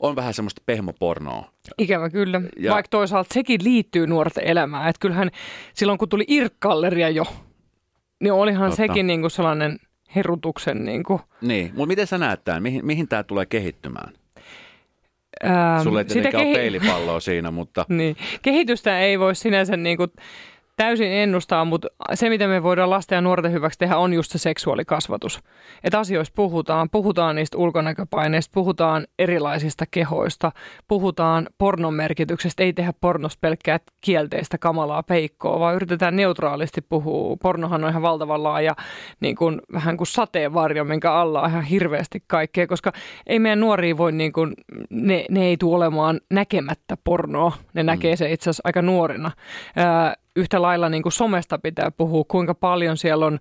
[0.00, 1.50] on vähän semmoista pehmopornoa.
[1.78, 2.72] Ikävä kyllä, ja...
[2.72, 4.88] vaikka toisaalta sekin liittyy nuorten elämään.
[4.88, 5.30] Että kyllähän
[5.74, 7.24] silloin, kun tuli Irkkalleria jo,
[8.20, 8.76] niin olihan Totta.
[8.76, 9.78] sekin niinku sellainen
[10.16, 10.84] herutuksen...
[10.84, 11.20] Niinku...
[11.40, 12.62] Niin, mutta miten sä näet tämän?
[12.62, 14.19] Mihin, mihin tämä tulee kehittymään?
[15.44, 17.86] Ähm, Sulle ei tietenkään kehi- ole peilipalloa siinä, mutta...
[17.98, 18.16] niin.
[18.42, 20.10] Kehitystä ei voi sinänsä niin kuin
[20.80, 24.38] täysin ennustaa, mutta se, mitä me voidaan lasten ja nuorten hyväksi tehdä, on just se
[24.38, 25.40] seksuaalikasvatus.
[25.84, 30.52] Että asioista puhutaan, puhutaan niistä ulkonäköpaineista, puhutaan erilaisista kehoista,
[30.88, 37.36] puhutaan pornon merkityksestä, ei tehdä pornosta pelkkää kielteistä kamalaa peikkoa, vaan yritetään neutraalisti puhua.
[37.42, 38.76] Pornohan on ihan valtavan laaja,
[39.20, 42.92] niin kuin, vähän kuin sateenvarjo, minkä alla on ihan hirveästi kaikkea, koska
[43.26, 44.54] ei meidän nuoria voi, niin kuin,
[44.90, 48.16] ne, ne ei tule olemaan näkemättä pornoa, ne näkee mm.
[48.16, 49.30] se itse asiassa aika nuorina
[50.36, 53.38] yhtä lailla niin kuin somesta pitää puhua, kuinka paljon siellä on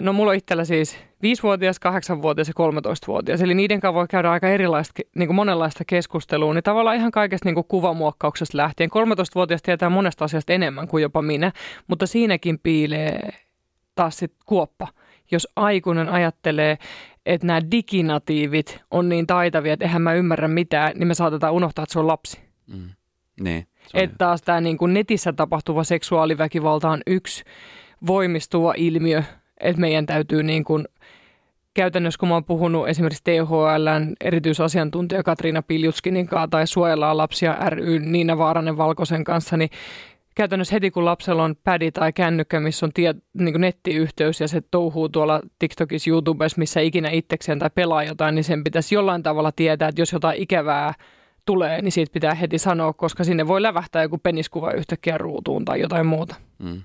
[0.00, 4.48] No mulla on itsellä siis 5-vuotias, 8-vuotias ja 13-vuotias, eli niiden kanssa voi käydä aika
[4.48, 8.90] erilaista, niin kuin monenlaista keskustelua, niin tavallaan ihan kaikesta niin kuin kuvamuokkauksesta lähtien.
[8.90, 11.52] 13-vuotias tietää monesta asiasta enemmän kuin jopa minä,
[11.86, 13.32] mutta siinäkin piilee
[13.94, 14.88] taas sit kuoppa.
[15.30, 16.78] Jos aikuinen ajattelee,
[17.26, 21.82] että nämä diginatiivit on niin taitavia, että eihän mä ymmärrä mitään, niin me saatetaan unohtaa,
[21.82, 22.40] että se on lapsi.
[22.66, 22.88] Mm.
[23.40, 23.66] Niin.
[23.94, 27.44] Että taas tämä niin kuin netissä tapahtuva seksuaaliväkivalta on yksi
[28.06, 29.22] voimistuva ilmiö,
[29.60, 30.84] että meidän täytyy niin kuin,
[31.74, 37.98] käytännössä kun mä oon puhunut esimerkiksi THLn erityisasiantuntija Katriina Piljutskinin kanssa tai Suojellaan lapsia ry
[37.98, 39.70] Niina Vaaranen Valkoisen kanssa, niin
[40.34, 44.62] käytännössä heti kun lapsella on pädi tai kännykkä, missä on tie, niin nettiyhteys ja se
[44.70, 49.52] touhuu tuolla TikTokissa, YouTubessa, missä ikinä itsekseen tai pelaa jotain, niin sen pitäisi jollain tavalla
[49.52, 50.94] tietää, että jos jotain ikävää
[51.46, 55.80] tulee, niin siitä pitää heti sanoa, koska sinne voi lävähtää joku peniskuva yhtäkkiä ruutuun tai
[55.80, 56.34] jotain muuta.
[56.58, 56.82] Mm.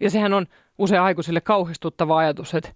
[0.00, 0.46] Ja sehän on
[0.78, 2.72] usein aikuisille kauhistuttava ajatus, että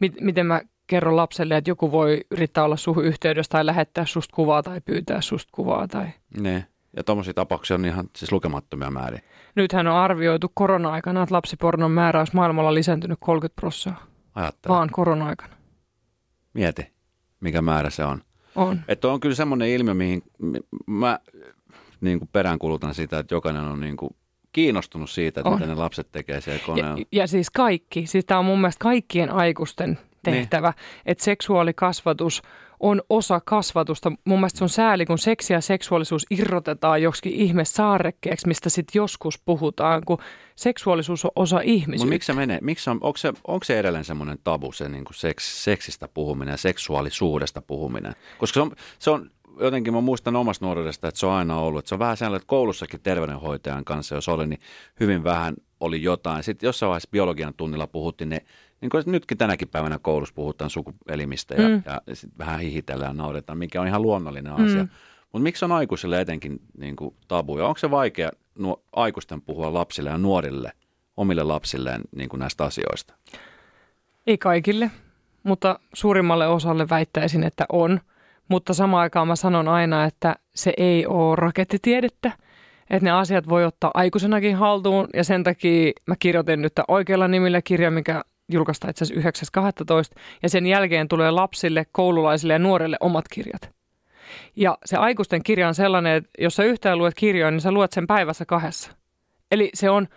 [0.00, 4.34] mit, miten mä kerron lapselle, että joku voi yrittää olla suhun yhteydessä tai lähettää susta
[4.36, 5.88] kuvaa tai pyytää susta kuvaa.
[5.88, 6.06] Tai...
[6.40, 6.66] Ne.
[6.96, 9.20] Ja tuommoisia tapauksia on ihan siis lukemattomia määriä.
[9.54, 14.06] Nythän on arvioitu korona-aikana, että lapsipornon määrä olisi maailmalla lisääntynyt 30 prosenttia.
[14.34, 14.74] Ajattele.
[14.74, 15.54] Vaan korona-aikana.
[16.54, 16.92] Mieti,
[17.40, 18.22] mikä määrä se on.
[18.54, 18.80] On.
[18.88, 20.22] Että on kyllä semmoinen ilmiö, mihin
[20.86, 21.18] mä
[22.00, 24.16] niin kuin peräänkulutan sitä, että jokainen on niin kuin
[24.52, 25.54] kiinnostunut siitä, että On.
[25.54, 26.98] mitä ne lapset tekee siellä koneella.
[26.98, 31.02] Ja, ja siis kaikki, siis tämä on mun mielestä kaikkien aikuisten tehtävä, niin.
[31.06, 32.42] että seksuaalikasvatus
[32.82, 34.12] on osa kasvatusta.
[34.24, 39.00] Mun mielestä se on sääli, kun seksi ja seksuaalisuus irrotetaan joksikin ihme saarekkeeksi, mistä sitten
[39.00, 40.18] joskus puhutaan, kun
[40.56, 42.04] seksuaalisuus on osa ihmisyyttä.
[42.04, 42.58] Mutta miksi se menee?
[42.62, 46.52] Miksi on, onko, se, onko se edelleen semmoinen tabu, se niin kuin seks, seksistä puhuminen
[46.52, 48.12] ja seksuaalisuudesta puhuminen?
[48.38, 51.78] Koska se on, se on jotenkin, mä muistan omasta nuoruudesta, että se on aina ollut.
[51.78, 54.60] Että se on vähän sellainen, että koulussakin terveydenhoitajan kanssa, jos oli, niin
[55.00, 56.42] hyvin vähän oli jotain.
[56.42, 58.40] Sitten jossain vaiheessa biologian tunnilla puhuttiin ne,
[58.82, 61.82] niin kuin nytkin tänäkin päivänä koulussa puhutaan sukuelimistä ja, mm.
[61.86, 64.82] ja sit vähän hihitellään ja nauretaan, mikä on ihan luonnollinen asia.
[64.82, 64.88] Mm.
[65.32, 67.58] Mutta miksi on aikuisille etenkin niin kuin tabu?
[67.58, 70.72] Ja onko se vaikea nuo, aikuisten puhua lapsille ja nuorille,
[71.16, 73.14] omille lapsilleen niin kuin näistä asioista?
[74.26, 74.90] Ei kaikille,
[75.42, 78.00] mutta suurimmalle osalle väittäisin, että on.
[78.48, 82.32] Mutta samaan aikaan mä sanon aina, että se ei ole rakettitiedettä.
[82.90, 87.62] Että ne asiat voi ottaa aikuisenakin haltuun ja sen takia mä kirjoitin nyt oikealla nimillä
[87.62, 89.60] kirja, mikä julkaistaan itse asiassa
[90.16, 90.20] 9.12.
[90.42, 93.70] Ja sen jälkeen tulee lapsille, koululaisille ja nuorille omat kirjat.
[94.56, 97.92] Ja se aikuisten kirja on sellainen, että jos sä yhtään luet kirjoja, niin sä luet
[97.92, 98.90] sen päivässä kahdessa.
[99.50, 100.08] Eli se on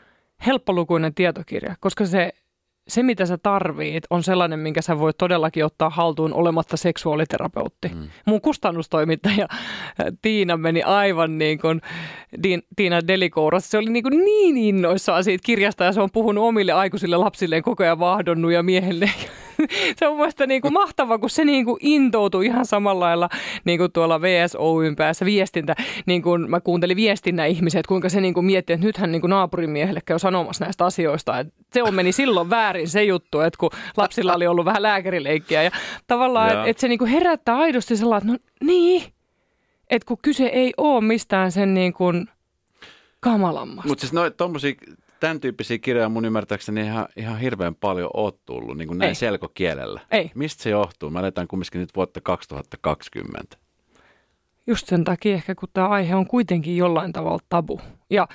[0.45, 2.31] helppolukuinen tietokirja, koska se,
[2.87, 7.87] se mitä sä tarvit, on sellainen, minkä sä voit todellakin ottaa haltuun olematta seksuaaliterapeutti.
[7.87, 8.07] Mm.
[8.25, 11.81] Mun kustannustoimittaja äh, Tiina meni aivan niin kuin
[12.75, 13.71] Tiina Delikouras.
[13.71, 17.63] Se oli niin, kuin niin innoissaan siitä kirjasta ja se on puhunut omille aikuisille lapsilleen
[17.63, 19.11] koko ajan vahdonnut ja miehelle.
[19.97, 23.29] se on mun mielestä niin kuin mahtava, kun se niin kuin intoutui ihan samalla lailla
[23.65, 25.75] niin kuin tuolla VSOYn päässä viestintä.
[26.05, 29.21] Niin kuin mä kuuntelin viestinnän ihmisiä, että kuinka se niin kuin mietti, että nythän niin
[29.21, 31.39] kuin naapurin miehelle käy sanomassa näistä asioista.
[31.39, 35.63] Että se on meni silloin väärin se juttu, että kun lapsilla oli ollut vähän lääkärileikkiä.
[35.63, 35.71] Ja
[36.07, 39.03] tavallaan, että, että se niin kuin herättää aidosti sellainen, että no niin,
[39.89, 42.29] että kun kyse ei ole mistään sen niin kuin
[43.19, 43.87] kamalammasta.
[43.87, 44.73] Mutta siis no, tommosia,
[45.19, 49.15] tämän tyyppisiä kirjoja mun ymmärtääkseni ihan, ihan hirveän paljon oot tullut, niin kuin näin Ei.
[49.15, 50.01] selkokielellä.
[50.11, 50.31] Ei.
[50.35, 51.09] Mistä se johtuu?
[51.09, 53.57] Mä eletään kumminkin nyt vuotta 2020.
[54.67, 57.81] Just sen takia ehkä, kun tämä aihe on kuitenkin jollain tavalla tabu.
[58.09, 58.27] Ja,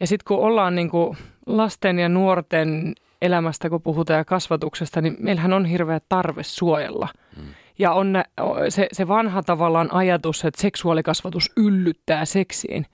[0.00, 5.16] ja sitten kun ollaan niin kuin lasten ja nuorten elämästä, kun puhutaan ja kasvatuksesta, niin
[5.18, 7.08] meillähän on hirveä tarve suojella.
[7.36, 7.42] Mm.
[7.78, 8.22] Ja on
[8.68, 12.86] se, se vanha tavallaan ajatus, että seksuaalikasvatus yllyttää seksiin.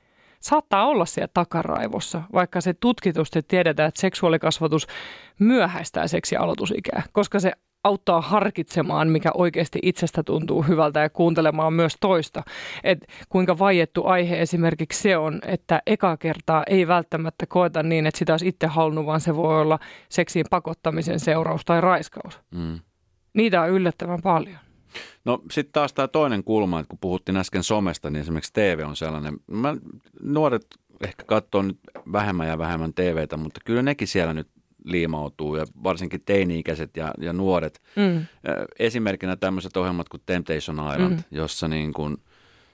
[0.43, 4.87] Saattaa olla siellä takaraivossa, vaikka se tutkitusti tiedetään, että seksuaalikasvatus
[5.39, 7.53] myöhäistää seksialoitusikää, koska se
[7.85, 12.43] auttaa harkitsemaan, mikä oikeasti itsestä tuntuu hyvältä ja kuuntelemaan myös toista.
[12.85, 18.19] Et kuinka vaiettu aihe esimerkiksi se on, että eka kertaa ei välttämättä koeta niin, että
[18.19, 19.79] sitä olisi itse halunnut, vaan se voi olla
[20.09, 22.41] seksiin pakottamisen seuraus tai raiskaus.
[22.55, 22.81] Mm.
[23.35, 24.59] Niitä on yllättävän paljon.
[25.25, 28.97] No sitten taas tämä toinen kulma, että kun puhuttiin äsken somesta, niin esimerkiksi TV on
[28.97, 29.37] sellainen.
[29.47, 29.77] Mä,
[30.23, 30.67] nuoret
[31.05, 31.79] ehkä katsoo nyt
[32.13, 34.49] vähemmän ja vähemmän TVtä, mutta kyllä nekin siellä nyt
[34.85, 37.83] liimautuu ja varsinkin teini-ikäiset ja, ja nuoret.
[37.97, 38.27] Mm.
[38.79, 41.23] Esimerkkinä tämmöiset ohjelmat kuin Temptation Island, mm.
[41.31, 42.17] jossa niin kuin,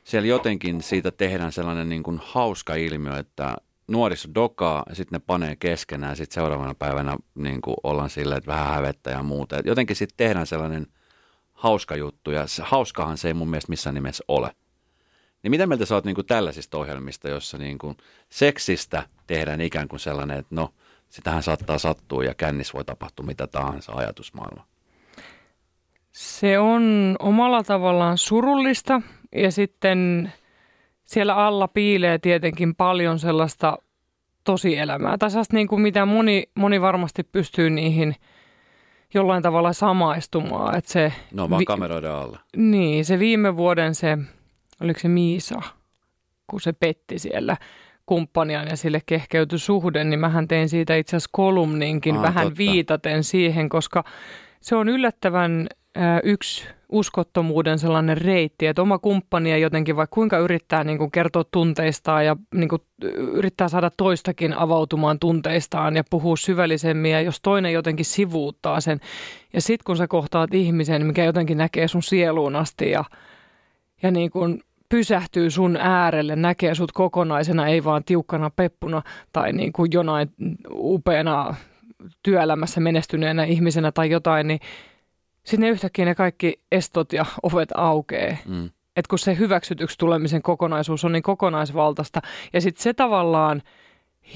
[0.05, 3.57] siellä jotenkin siitä tehdään sellainen niin kuin hauska ilmiö, että
[3.89, 8.39] nuoriso dokaa ja sitten ne panee keskenään ja sitten seuraavana päivänä niin kuin ollaan silleen,
[8.39, 9.59] että vähän hävettä ja muuta.
[9.59, 10.87] Et jotenkin sitten tehdään sellainen
[11.59, 14.51] hauska juttu ja se, hauskahan se ei mun mielestä missään nimessä ole.
[15.42, 17.97] Niin mitä mieltä sä oot niin kuin tällaisista ohjelmista, jossa niin kuin
[18.31, 20.68] seksistä tehdään ikään kuin sellainen, että no
[21.09, 24.66] sitähän saattaa sattua ja kännis voi tapahtua mitä tahansa ajatusmaailma.
[26.12, 30.33] Se on omalla tavallaan surullista ja sitten
[31.05, 33.79] siellä alla piilee tietenkin paljon sellaista
[34.44, 35.18] tosielämää.
[35.18, 38.14] Tai sellaista niin kuin mitä moni, moni varmasti pystyy niihin
[39.14, 40.75] jollain tavalla samaistumaan.
[40.79, 42.38] Että se, No vaan Vi- kameroiden alla.
[42.57, 44.18] niin, se viime vuoden se,
[44.83, 45.62] oliko se Miisa,
[46.47, 47.57] kun se petti siellä
[48.07, 52.59] kumppaniaan ja sille kehkeytyi suhde, niin mähän tein siitä itse asiassa kolumninkin Aa, vähän totta.
[52.59, 54.05] viitaten siihen, koska
[54.61, 55.66] se on yllättävän
[55.97, 61.44] ää, yksi uskottomuuden sellainen reitti, että oma kumppani jotenkin vaikka kuinka yrittää niin kuin kertoa
[61.51, 62.83] tunteistaan ja niin kuin,
[63.33, 69.01] yrittää saada toistakin avautumaan tunteistaan ja puhua syvällisemmin ja jos toinen jotenkin sivuuttaa sen.
[69.53, 73.05] Ja sitten kun sä kohtaat ihmisen, mikä jotenkin näkee sun sieluun asti ja,
[74.03, 79.72] ja niin kuin pysähtyy sun äärelle, näkee sut kokonaisena, ei vaan tiukkana peppuna tai niin
[79.72, 80.31] kuin jonain
[80.72, 81.55] upeana
[82.22, 84.61] työelämässä menestyneenä ihmisenä tai jotain, niin
[85.49, 88.37] sitten yhtäkkiä ne kaikki estot ja ovet aukeaa.
[88.47, 88.65] Mm.
[88.67, 92.21] Että kun se hyväksytyksi tulemisen kokonaisuus on niin kokonaisvaltaista.
[92.53, 93.63] Ja sitten se tavallaan,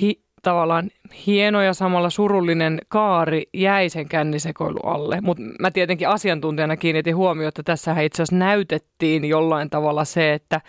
[0.01, 0.91] hi, tavallaan
[1.27, 5.21] hieno ja samalla surullinen kaari jäi sen kännisekoilu alle.
[5.21, 10.61] Mutta mä tietenkin asiantuntijana kiinnitin huomioon, että tässä itse asiassa näytettiin jollain tavalla se, että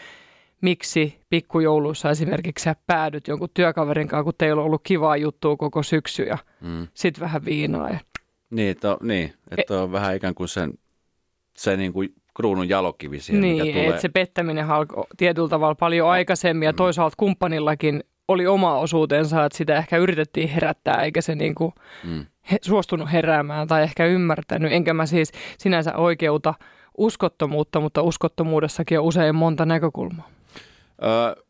[0.61, 5.83] miksi pikkujouluissa esimerkiksi sä päädyt jonkun työkaverin kanssa, kun teillä on ollut kivaa juttua koko
[5.83, 6.87] syksy ja mm.
[6.93, 7.89] sitten vähän viinaa.
[7.89, 7.99] Ja...
[8.49, 10.73] Niin, to, niin, että on vähän ikään kuin sen,
[11.57, 13.89] se niin kuin kruunun jalokivi siihen, niin, mikä tulee.
[13.89, 16.75] että se pettäminen alkoi tietyllä tavalla paljon aikaisemmin ja mm.
[16.75, 22.25] toisaalta kumppanillakin oli oma osuutensa, että sitä ehkä yritettiin herättää, eikä se niin kuin mm.
[22.51, 24.71] he, suostunut heräämään tai ehkä ymmärtänyt.
[24.71, 26.53] Enkä mä siis sinänsä oikeuta
[26.97, 30.29] uskottomuutta, mutta uskottomuudessakin on usein monta näkökulmaa.
[31.03, 31.43] Öö,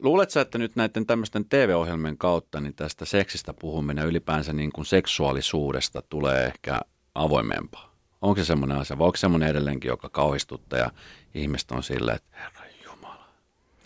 [0.00, 6.02] luuletko, että nyt näiden tämmöisten TV-ohjelmien kautta niin tästä seksistä puhuminen ylipäänsä niin kuin seksuaalisuudesta
[6.02, 6.80] tulee ehkä
[7.14, 7.94] avoimempaa?
[8.22, 10.90] Onko se semmoinen asia, vai onko semmoinen edelleenkin, joka kauhistuttaa ja
[11.34, 13.26] ihmiset on silleen, että herra Jumala,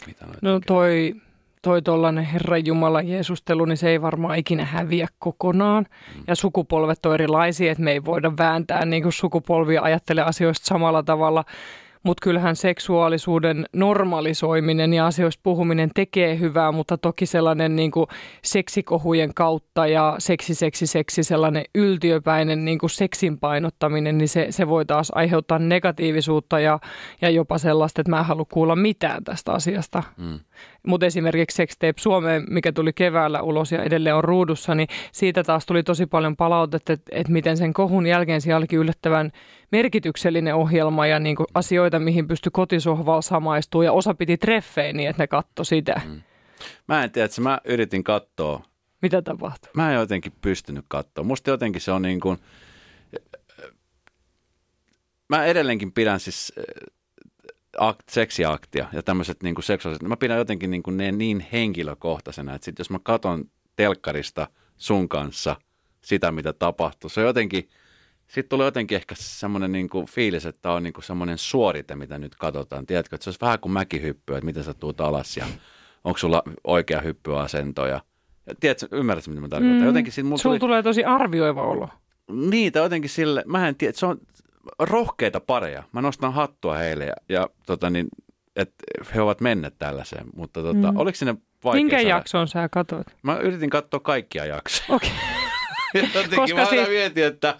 [0.06, 0.66] mitä No tekee?
[0.66, 1.14] toi
[1.62, 5.86] toi tuollainen Herran Jumala Jeesustelu, niin se ei varmaan ikinä häviä kokonaan.
[6.16, 6.22] Mm.
[6.26, 11.02] Ja sukupolvet on erilaisia, että me ei voida vääntää niin kuin sukupolvia ajattele asioista samalla
[11.02, 11.44] tavalla
[12.08, 18.06] mutta kyllähän seksuaalisuuden normalisoiminen ja asioista puhuminen tekee hyvää, mutta toki sellainen niin kuin
[18.42, 24.68] seksikohujen kautta ja seksi, seksi, seksi, sellainen yltiöpäinen niin kuin seksin painottaminen, niin se, se
[24.68, 26.78] voi taas aiheuttaa negatiivisuutta ja,
[27.20, 30.02] ja jopa sellaista, että mä en halua kuulla mitään tästä asiasta.
[30.16, 30.40] Mm.
[30.86, 35.66] Mutta esimerkiksi Sextape Suomeen, mikä tuli keväällä ulos ja edelleen on ruudussa, niin siitä taas
[35.66, 39.32] tuli tosi paljon palautetta, että, että miten sen kohun jälkeen siellä olikin yllättävän
[39.72, 45.08] merkityksellinen ohjelma ja niin kuin asioita, mihin pystyi kotisohvalla samaistua ja osa piti treffejä niin,
[45.08, 46.00] että ne katto sitä.
[46.06, 46.22] Mm.
[46.88, 48.62] Mä en tiedä, että mä yritin katsoa.
[49.02, 49.70] Mitä tapahtui?
[49.74, 51.24] Mä en jotenkin pystynyt katsoa.
[51.24, 52.38] Musta jotenkin se on niin kuin,
[55.28, 56.52] mä edelleenkin pidän siis
[57.80, 62.64] akt, seksiaktia ja tämmöiset niin seksuaaliset, mä pidän jotenkin niin, kuin ne niin henkilökohtaisena, että
[62.64, 63.44] sit jos mä katon
[63.76, 65.56] telkkarista sun kanssa
[66.00, 67.68] sitä, mitä tapahtuu, se on jotenkin,
[68.26, 71.94] sitten tulee jotenkin ehkä semmoinen niin kuin fiilis, että tämä on niin kuin semmoinen suorite,
[71.94, 72.86] mitä nyt katsotaan.
[72.86, 75.46] Tiedätkö, että se olisi vähän kuin mäkihyppy, että miten sä tuut alas ja
[76.04, 78.00] onko sulla oikea hyppyasento ja
[78.60, 79.78] tiedätkö, ymmärrätkö, mitä mä tarkoitan?
[79.78, 79.86] Mm.
[79.86, 80.58] Jotenkin siitä Sulla tuli...
[80.58, 81.88] tulee tosi arvioiva olo.
[82.30, 84.18] Niitä jotenkin sille, mä en tiedä, se on,
[84.78, 85.82] rohkeita pareja.
[85.92, 88.08] Mä nostan hattua heille ja, ja tota niin,
[88.56, 88.74] että
[89.14, 90.26] he ovat menneet tällaiseen.
[90.36, 90.98] Mutta tota, mm.
[90.98, 92.08] oliko sinne vaikea Minkä saada?
[92.08, 93.06] jakson sä katsoit?
[93.22, 94.86] Mä yritin katsoa kaikkia jaksoja.
[94.88, 95.10] Okei.
[95.94, 96.36] Okay.
[96.36, 97.58] Koska mä si- mietin, että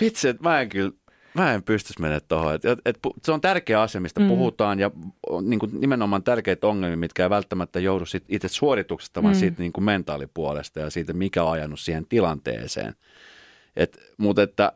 [0.00, 0.92] vitsi, että mä en kyllä,
[1.34, 2.54] mä en pystyisi mennä tuohon.
[2.54, 4.28] Et, et, et, se on tärkeä asia, mistä mm.
[4.28, 4.90] puhutaan ja
[5.42, 9.38] niin kuin nimenomaan tärkeitä ongelmia, mitkä ei välttämättä joudu sit itse suorituksesta, vaan mm.
[9.38, 12.94] siitä niin kuin mentaalipuolesta ja siitä, mikä on ajanut siihen tilanteeseen.
[13.76, 14.72] Et, mutta että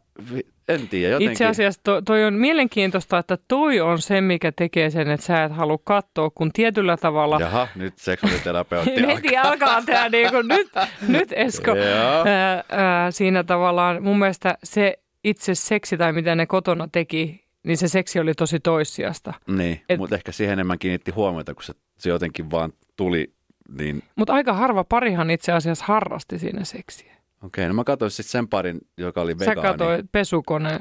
[0.68, 1.32] en tiedä, jotenkin.
[1.32, 5.44] Itse asiassa to, toi on mielenkiintoista, että toi on se, mikä tekee sen, että sä
[5.44, 7.40] et halua katsoa, kun tietyllä tavalla...
[7.40, 9.14] Jaha, nyt seksuaaliterapeutti alkaa.
[9.14, 10.68] Heti alkaa tämä niin kuin, nyt,
[11.08, 11.70] nyt Esko.
[11.70, 17.76] ää, ää, siinä tavallaan mun mielestä se itse seksi tai mitä ne kotona teki, niin
[17.76, 19.34] se seksi oli tosi toissijasta.
[19.46, 23.32] Niin, Et, mutta ehkä siihen enemmän kiinnitti huomiota, kun se, se jotenkin vaan tuli
[23.78, 24.02] niin...
[24.16, 27.15] Mutta aika harva parihan itse asiassa harrasti siinä seksiä.
[27.42, 29.60] Okei, no mä katsoin sitten sen parin, joka oli vegaani.
[29.60, 30.80] Sä katsoit pesukone,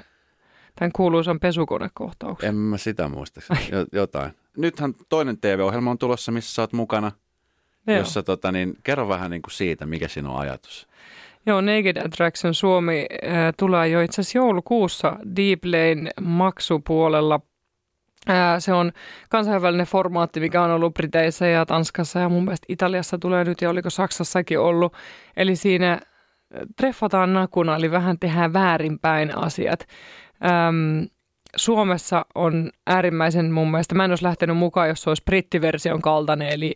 [0.76, 2.50] tämän kuuluisan pesukonekohtauksen.
[2.50, 3.42] En mä sitä muista,
[3.92, 4.32] jotain.
[4.58, 7.12] Nythän toinen TV-ohjelma on tulossa, missä sä oot mukana.
[7.88, 7.98] Joo.
[7.98, 10.88] Jossa, tota, niin, kerro vähän niin kuin siitä, mikä sinun ajatus.
[11.46, 17.40] Joo, Naked Attraction Suomi äh, tulee jo itse asiassa joulukuussa Deep Lane maksupuolella.
[18.30, 18.92] Äh, se on
[19.30, 23.70] kansainvälinen formaatti, mikä on ollut Briteissä ja Tanskassa ja mun mielestä Italiassa tulee nyt ja
[23.70, 24.94] oliko Saksassakin ollut.
[25.38, 26.02] Eli siinä
[26.78, 29.80] treffataan nakuna, eli vähän tehdään väärinpäin asiat.
[30.46, 31.08] Öm,
[31.56, 36.50] Suomessa on äärimmäisen mun mielestä, mä en olisi lähtenyt mukaan, jos se olisi brittiversion kaltainen,
[36.50, 36.76] eli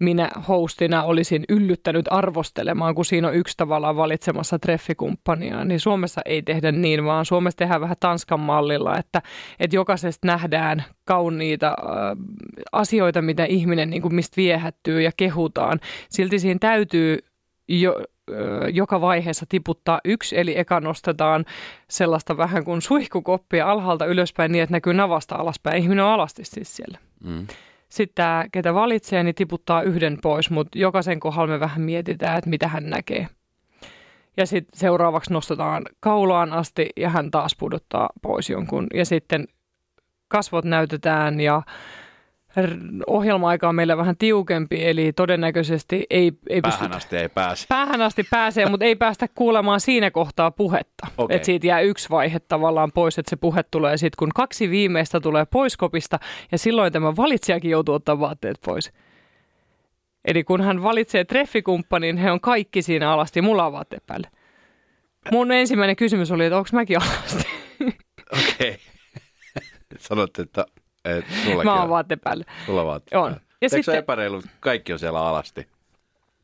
[0.00, 6.42] minä hostina olisin yllyttänyt arvostelemaan, kun siinä on yksi tavallaan valitsemassa treffikumppania, niin Suomessa ei
[6.42, 9.22] tehdä niin, vaan Suomessa tehdään vähän Tanskan mallilla, että,
[9.60, 11.76] että jokaisesta nähdään kauniita äh,
[12.72, 15.80] asioita, mitä ihminen niin kuin mistä viehättyy ja kehutaan.
[16.08, 17.18] Silti siinä täytyy
[17.68, 18.02] jo,
[18.72, 21.44] joka vaiheessa tiputtaa yksi, eli eka nostetaan
[21.88, 25.82] sellaista vähän kuin suihkukoppia alhaalta ylöspäin niin, että näkyy navasta alaspäin.
[25.82, 26.98] Ihminen on alasti siis siellä.
[27.24, 27.46] Mm.
[27.88, 32.50] Sitten tämä, ketä valitsee, niin tiputtaa yhden pois, mutta jokaisen kohdalla me vähän mietitään, että
[32.50, 33.26] mitä hän näkee.
[34.36, 38.86] Ja sitten seuraavaksi nostetaan kaulaan asti ja hän taas pudottaa pois jonkun.
[38.94, 39.44] Ja sitten
[40.28, 41.62] kasvot näytetään ja
[43.06, 47.66] ohjelma-aika on meillä vähän tiukempi, eli todennäköisesti ei, ei Päähän asti ei pääse.
[47.68, 51.06] Päähän asti pääsee, mutta ei päästä kuulemaan siinä kohtaa puhetta.
[51.18, 51.36] Okei.
[51.36, 55.20] Että siitä jää yksi vaihe tavallaan pois, että se puhe tulee sitten, kun kaksi viimeistä
[55.20, 56.18] tulee pois kopista,
[56.52, 58.92] ja silloin tämä valitsijakin joutuu ottaa vaatteet pois.
[60.24, 64.30] Eli kun hän valitsee treffikumppanin, he on kaikki siinä alasti, mulla on vaatteet päälle.
[65.32, 67.44] Mun ensimmäinen kysymys oli, että onko mäkin alasti?
[68.32, 68.76] Okei.
[69.98, 70.79] Sanot, että, että
[71.44, 71.88] sullakin Mä oon on.
[71.90, 72.44] vaatteet päälle.
[72.66, 73.00] Sulla vaan.
[73.14, 73.30] On.
[73.32, 75.66] Ja Eikö se sitten- epäreilu, kaikki on siellä alasti?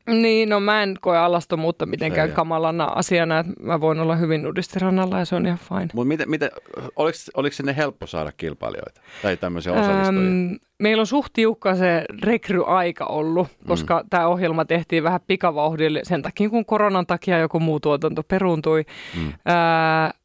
[0.07, 2.35] Niin, no mä en koe alastomuutta mitenkään Ei.
[2.35, 5.87] kamalana asiana, että mä voin olla hyvin nudistirannalla ja se on ihan fine.
[5.93, 6.51] Mutta miten, miten,
[6.95, 10.29] oliko, oliko sinne helppo saada kilpailijoita tai tämmöisiä osallistujia?
[10.29, 14.09] Öm, meillä on suht tiukka se rekryaika ollut, koska mm.
[14.09, 18.85] tämä ohjelma tehtiin vähän pikavauhdille sen takia, kun koronan takia joku muu tuotanto peruuntui.
[19.15, 19.27] Mm.
[19.27, 19.33] Öö,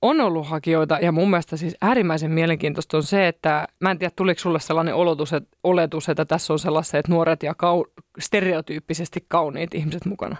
[0.02, 4.12] on ollut hakijoita ja mun mielestä siis äärimmäisen mielenkiintoista on se, että mä en tiedä
[4.16, 7.84] tuliko sulle sellainen oletus, että, oletus, että tässä on sellaiset nuoret ja kau,
[8.18, 10.36] stereotyyppisesti kauniit ihmiset mukana.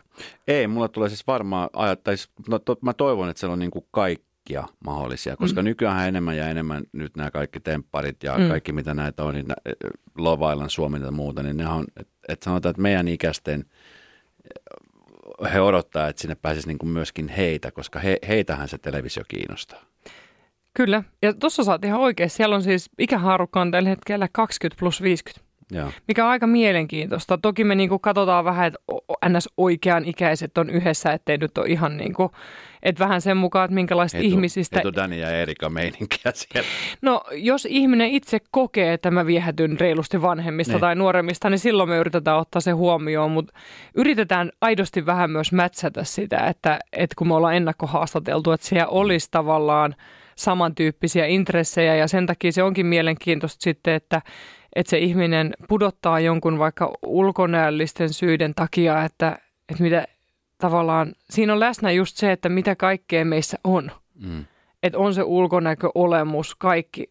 [0.49, 3.59] Ei, mulla tulee siis varmaan ajat, tai siis, no, to, mä toivon, että siellä on
[3.59, 3.85] niin kuin
[4.43, 5.65] kaikkia mahdollisia, koska mm.
[5.65, 8.49] nykyään enemmän ja enemmän nyt nämä kaikki tempparit ja mm.
[8.49, 9.55] Kaikki mitä näitä on, niin nä,
[10.19, 13.65] Love Island Suomi ja muuta, niin ne on, että et sanotaan, että meidän ikäisten
[15.53, 19.81] he odottaa, että sinne pääsisi niin kuin myöskin heitä, koska he, heitähän se televisio kiinnostaa.
[20.75, 22.31] Kyllä, ja tuossa saat ihan oikein.
[22.31, 25.42] Siellä on siis ikähaarukka on tällä hetkellä 20 plus 50.
[25.73, 25.91] Joo.
[26.09, 27.39] mikä on aika mielenkiintoista.
[27.39, 28.79] Toki me niinku katsotaan vähän, että
[29.29, 29.49] ns.
[29.57, 32.31] oikean ikäiset on yhdessä, ettei nyt ole ihan niinku,
[32.83, 34.79] että vähän sen mukaan, että minkälaista Ei tuu- ihmisistä.
[34.79, 36.69] Ei tuu Dani ja Erika meininkiä siellä.
[37.03, 40.81] No jos ihminen itse kokee, että mä viehätyn reilusti vanhemmista Niin.
[40.81, 43.53] tai nuoremmista, niin silloin me yritetään ottaa se huomioon, mutta
[43.95, 49.29] yritetään aidosti vähän myös mätsätä sitä, että, että kun me ollaan ennakkohaastateltu, että siellä olisi
[49.31, 49.95] tavallaan
[50.37, 54.23] samantyyppisiä intressejä ja sen takia se onkin mielenkiintoista sitten, että,
[54.77, 60.07] että se ihminen pudottaa jonkun vaikka ulkonäöllisten syiden takia, että, että mitä
[60.59, 64.45] tavallaan, siinä on läsnä just se, että mitä kaikkea meissä on Mm.
[64.83, 67.11] että on se ulkonäkö, olemus, kaikki.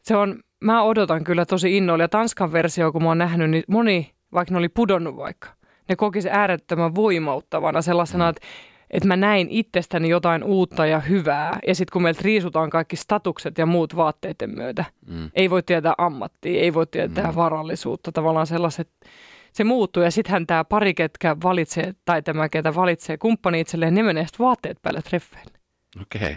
[0.00, 2.04] Se on, mä odotan kyllä tosi innolla.
[2.04, 5.48] Ja Tanskan versio, kun mä oon nähnyt, niin moni, vaikka ne oli pudonnut vaikka,
[5.88, 8.46] ne koki se äärettömän voimauttavana sellaisena, että,
[8.90, 11.58] että mä näin itsestäni jotain uutta ja hyvää.
[11.66, 15.30] Ja sitten kun meiltä riisutaan kaikki statukset ja muut vaatteiden myötä, Mm.
[15.34, 18.90] ei voi tietää ammattia, ei voi tietää varallisuutta, tavallaan sellaiset,
[19.52, 20.02] se muuttuu.
[20.02, 24.44] Ja sittenhän tämä pari, ketkä valitsee, tai tämä, ketä valitsee kumppani itselleen, ne menee sitten
[24.44, 25.52] vaatteet päälle treffeille.
[26.02, 26.36] Okei.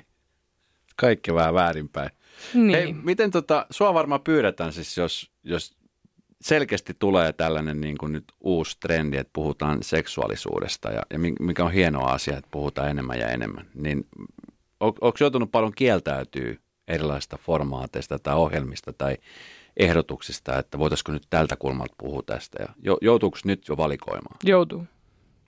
[0.95, 2.10] Kaikki vähän väärinpäin.
[2.54, 2.72] Niin.
[2.72, 5.78] Hei, miten tota, sua varmaan pyydetään siis, jos, jos
[6.41, 11.63] selkeästi tulee tällainen niin kuin nyt uusi trendi, että puhutaan seksuaalisuudesta ja, ja mi- mikä
[11.65, 14.07] on hieno asia, että puhutaan enemmän ja enemmän, niin
[14.79, 16.55] on, onko joutunut paljon kieltäytyä
[16.87, 19.17] erilaisista formaateista tai ohjelmista tai
[19.77, 24.37] ehdotuksista, että voitaisiko nyt tältä kulmalta puhua tästä ja jo, joutuuko nyt jo valikoimaan?
[24.43, 24.83] Joutuu.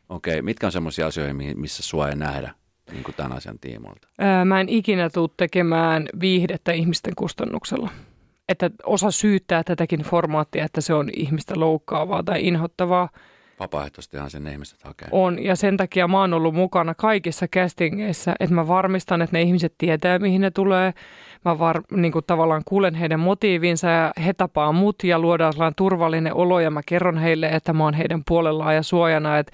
[0.09, 2.53] Okei, mitkä on semmoisia asioita, missä sua ei nähdä
[2.91, 4.07] niin kuin tämän asian tiimoilta?
[4.19, 7.89] Ää, Mä en ikinä tule tekemään viihdettä ihmisten kustannuksella.
[8.49, 13.09] Että osa syyttää tätäkin formaattia, että se on ihmistä loukkaavaa tai inhottavaa.
[13.59, 15.07] Vapaaehtoistihan sinne ihmiset hakee.
[15.11, 19.41] On, ja sen takia mä oon ollut mukana kaikissa castingeissa, että mä varmistan, että ne
[19.41, 20.93] ihmiset tietää, mihin ne tulee.
[21.45, 25.75] Mä var, niin kuin tavallaan kuulen heidän motiivinsa ja he tapaa mut ja luodaan sellainen
[25.75, 29.51] turvallinen olo ja mä kerron heille, että mä oon heidän puolellaan ja suojana, että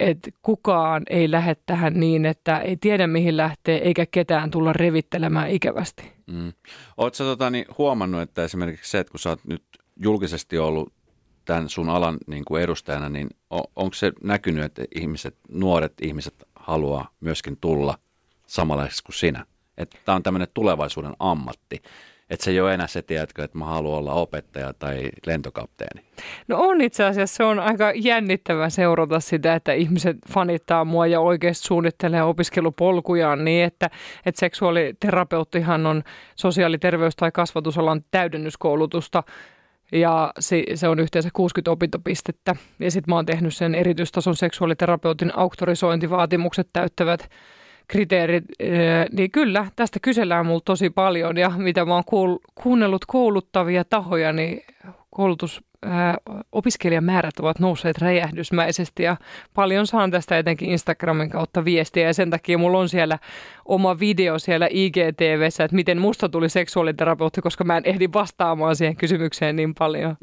[0.00, 5.50] että kukaan ei lähde tähän niin, että ei tiedä mihin lähtee eikä ketään tulla revittelemään
[5.50, 6.12] ikävästi.
[6.26, 6.52] Mm.
[6.96, 9.62] Oletko tota, niin, huomannut, että esimerkiksi se, että kun sä oot nyt
[9.96, 10.92] julkisesti ollut
[11.44, 16.34] tämän sun alan niin kuin edustajana, niin on, onko se näkynyt, että ihmiset, nuoret ihmiset
[16.56, 17.98] haluaa myöskin tulla
[18.46, 19.46] samanlaiseksi kuin sinä?
[19.78, 21.82] Että tämä on tämmöinen tulevaisuuden ammatti.
[22.30, 26.06] Että se ei ole enää se, tiedätkö, että mä haluan olla opettaja tai lentokapteeni.
[26.48, 31.20] No on itse asiassa, se on aika jännittävää seurata sitä, että ihmiset fanittaa mua ja
[31.20, 33.90] oikeasti suunnittelee opiskelupolkujaan niin, että,
[34.26, 36.02] että seksuaaliterapeuttihan on
[36.36, 39.22] sosiaali-, terveys- tai kasvatusalan täydennyskoulutusta
[39.92, 42.56] ja se, se on yhteensä 60 opintopistettä.
[42.78, 47.30] Ja sitten mä oon tehnyt sen erityistason seksuaaliterapeutin auktorisointivaatimukset täyttävät
[47.88, 51.36] kriteerit, Ee, niin kyllä, tästä kysellään mulla tosi paljon.
[51.36, 54.62] Ja mitä mä oon kuunnellut kouluttavia tahoja, niin
[55.10, 56.16] koulutus ää,
[56.52, 59.02] opiskelijamäärät ovat nousseet räjähdysmäisesti.
[59.02, 59.16] Ja
[59.54, 62.06] paljon saan tästä etenkin Instagramin kautta viestiä.
[62.06, 63.18] Ja sen takia mulla on siellä
[63.64, 68.96] oma video siellä IGTVssä, että miten musta tuli seksuaaliterapeutti, koska mä en ehdi vastaamaan siihen
[68.96, 70.16] kysymykseen niin paljon.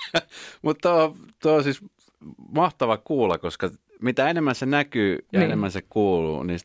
[0.62, 1.80] Mutta tuo, tuo on siis
[2.54, 3.70] mahtava kuulla, koska
[4.02, 5.46] mitä enemmän se näkyy ja Niin.
[5.46, 6.58] enemmän se kuuluu, niin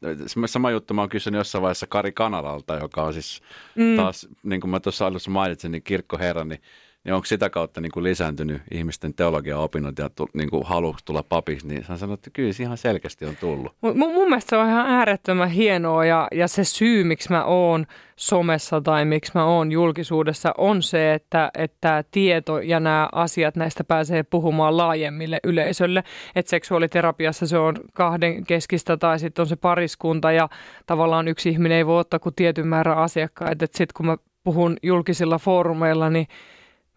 [0.45, 3.41] sama juttu mä oon kysynyt jossain vaiheessa Kari Kanalalta, joka on siis
[3.75, 3.95] mm.
[3.95, 6.61] taas, niin kuin mä tuossa alussa mainitsin, niin kirkkoherra, niin
[7.03, 10.95] niin onko sitä kautta niin kuin lisääntynyt ihmisten teologian opinnot ja tu, niin kuin halu
[11.05, 13.75] tulla papiksi, niin hän sanoi, että kyllä se ihan selkeästi on tullut.
[13.81, 17.85] Mun, mun mielestä se on ihan äärettömän hienoa ja, ja se syy, miksi mä oon
[18.15, 23.83] somessa tai miksi mä oon julkisuudessa, on se, että, että tieto ja nämä asiat näistä
[23.83, 26.03] pääsee puhumaan laajemmille yleisölle.
[26.35, 30.49] Että seksuaaliterapiassa se on kahden keskistä tai sitten on se pariskunta ja
[30.85, 33.65] tavallaan yksi ihminen ei voi ottaa kuin tietyn määrän asiakkaita.
[33.65, 36.27] Että sitten kun mä puhun julkisilla foorumeilla, niin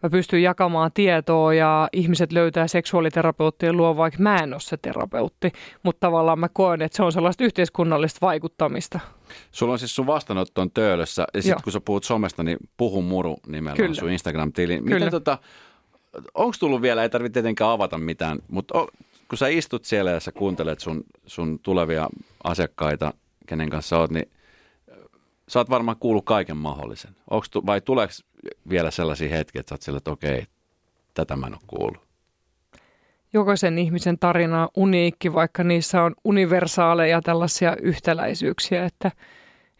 [0.03, 5.51] mä pystyn jakamaan tietoa ja ihmiset löytää seksuaaliterapeuttia luo, vaikka mä en ole se terapeutti.
[5.83, 8.99] Mutta tavallaan mä koen, että se on sellaista yhteiskunnallista vaikuttamista.
[9.51, 13.01] Sulla on siis sun vastaanotto on töölössä ja sitten kun sä puhut somesta, niin puhu
[13.01, 13.89] muru nimellä Kyllä.
[13.89, 14.81] on sun Instagram-tili.
[14.81, 15.37] Miten tota,
[16.33, 18.73] onko tullut vielä, ei tarvitse tietenkään avata mitään, mutta
[19.27, 22.09] kun sä istut siellä ja sä kuuntelet sun, sun tulevia
[22.43, 23.13] asiakkaita,
[23.47, 24.31] kenen kanssa oot, niin
[25.47, 27.15] sä oot varmaan kuullut kaiken mahdollisen.
[27.29, 28.13] Onks, vai tuleeko
[28.69, 30.45] vielä sellaisia hetkiä, että sä oot sillä, että okei,
[31.13, 32.05] tätä mä en ole kuullut?
[33.33, 39.11] Jokaisen ihmisen tarina on uniikki, vaikka niissä on universaaleja tällaisia yhtäläisyyksiä, että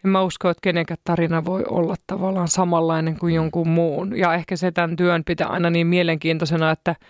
[0.04, 4.18] en mä usko, että kenenkään tarina voi olla tavallaan samanlainen kuin jonkun muun.
[4.18, 6.94] Ja ehkä se tämän työn pitää aina niin mielenkiintoisena, että–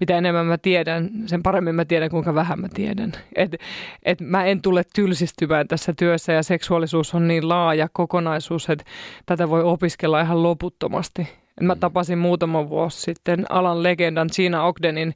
[0.00, 3.12] mitä enemmän mä tiedän, sen paremmin mä tiedän, kuinka vähän mä tiedän.
[3.36, 3.56] Et,
[4.02, 8.84] et mä en tule tylsistymään tässä työssä ja seksuaalisuus on niin laaja kokonaisuus, että
[9.26, 11.28] tätä voi opiskella ihan loputtomasti.
[11.60, 11.80] Mä mm.
[11.80, 15.14] tapasin muutama vuosi sitten alan legendan Gina Ogdenin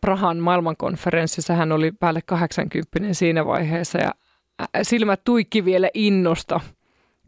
[0.00, 1.54] Prahan maailmankonferenssissa.
[1.54, 4.12] Hän oli päälle 80 siinä vaiheessa ja
[4.82, 6.60] silmät tuikki vielä innosta,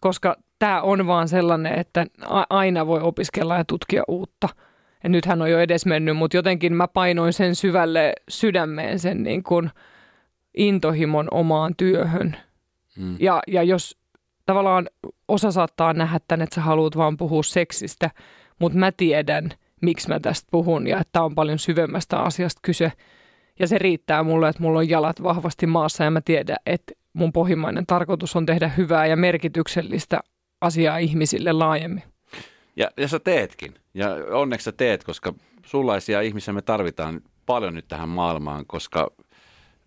[0.01, 2.07] koska tämä on vaan sellainen, että
[2.51, 4.49] aina voi opiskella ja tutkia uutta–
[5.03, 9.22] ja nyt hän on jo edes mennyt, mutta jotenkin mä painoin sen syvälle sydämeen sen
[9.22, 9.70] niin kuin
[10.57, 12.36] intohimon omaan työhön.
[12.99, 13.16] Mm.
[13.20, 13.99] Ja, ja jos
[14.46, 14.88] tavallaan
[15.28, 18.11] osa saattaa nähdä tämän, että sä haluat vaan puhua seksistä,
[18.59, 19.51] mutta mä tiedän,
[19.82, 22.92] miksi mä tästä puhun ja että on paljon syvemmästä asiasta kyse.
[23.59, 27.32] Ja se riittää mulle, että mulla on jalat vahvasti maassa ja mä tiedän, että mun
[27.32, 30.20] pohjimmainen tarkoitus on tehdä hyvää ja merkityksellistä
[30.61, 32.03] asiaa ihmisille laajemmin.
[32.79, 33.74] Ja, ja sä teetkin.
[33.95, 35.35] Ja onneksi sä teet, koska
[35.66, 39.11] sullaisia ihmisiä me tarvitaan paljon nyt tähän maailmaan, koska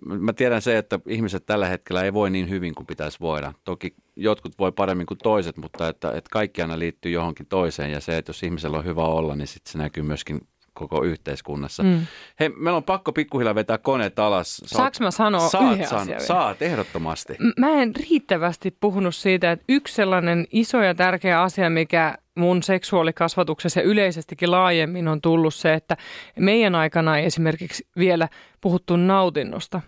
[0.06, 3.54] mä tiedän se, että ihmiset tällä hetkellä ei voi niin hyvin kuin pitäisi voida.
[3.64, 8.00] Toki jotkut voi paremmin kuin toiset, mutta että, että kaikki aina liittyy johonkin toiseen ja
[8.00, 11.84] se, että jos ihmisellä on hyvä olla, niin sitten se näkyy myöskin koko yhteiskunnassa.
[11.84, 12.06] Mm.
[12.40, 14.58] Hei, meillä on pakko pikkuhiljaa vetää koneet alas.
[14.58, 17.36] Sä Saanko mä sanoa saat yhden san- asian Saat, ehdottomasti.
[17.58, 23.80] Mä en riittävästi puhunut siitä, että yksi sellainen iso ja tärkeä asia, mikä mun seksuaalikasvatuksessa
[23.80, 25.98] ja yleisestikin laajemmin on tullut se, että
[26.40, 28.30] meidän aikana ei esimerkiksi vielä
[28.62, 29.82] puhuttu nautinnosta.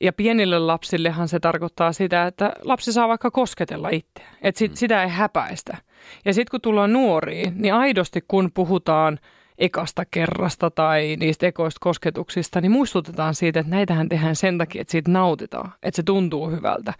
[0.00, 4.22] Ja pienille lapsillehan se tarkoittaa sitä, että lapsi saa vaikka kosketella itse.
[4.42, 4.76] Että sit, mm.
[4.76, 5.76] sitä ei häpäistä.
[6.24, 9.18] Ja sitten kun tullaan nuoriin, niin aidosti kun puhutaan
[9.58, 14.92] ekasta kerrasta tai niistä ekoista kosketuksista, niin muistutetaan siitä, että näitähän tehdään sen takia, että
[14.92, 16.94] siitä nautitaan, että se tuntuu hyvältä,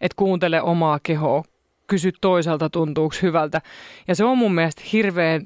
[0.00, 1.42] että kuuntele omaa kehoa,
[1.86, 3.60] kysy toiselta tuntuuko hyvältä.
[4.08, 5.42] Ja se on mun mielestä hirveän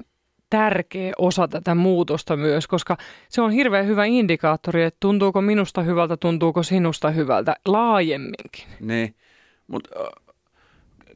[0.49, 2.97] tärkeä osa tätä muutosta myös, koska
[3.29, 8.65] se on hirveän hyvä indikaattori, että tuntuuko minusta hyvältä, tuntuuko sinusta hyvältä laajemminkin.
[8.79, 9.15] Niin,
[9.67, 9.89] mutta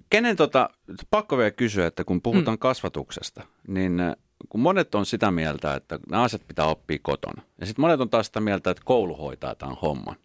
[0.10, 0.70] kenen tota,
[1.10, 2.60] pakko vielä kysyä, että kun puhutaan mm.
[2.60, 4.02] kasvatuksesta, niin
[4.50, 7.42] kun monet on sitä mieltä, että nämä asiat pitää oppia kotona.
[7.60, 10.16] Ja sitten monet on taas sitä mieltä, että koulu hoitaa tämän homman.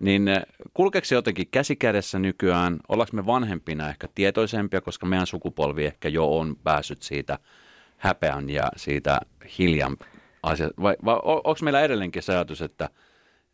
[0.00, 0.42] Niin eh,
[0.74, 2.78] kulkeeko se jotenkin käsikädessä nykyään?
[2.88, 7.38] Ollaanko me vanhempina ehkä tietoisempia, koska meidän sukupolvi ehkä jo on päässyt siitä
[7.96, 9.20] häpeän ja siitä
[9.58, 9.96] hiljan
[10.42, 10.82] asiasta?
[10.82, 12.90] Vai, vai onko meillä edelleenkin se ajatus, että,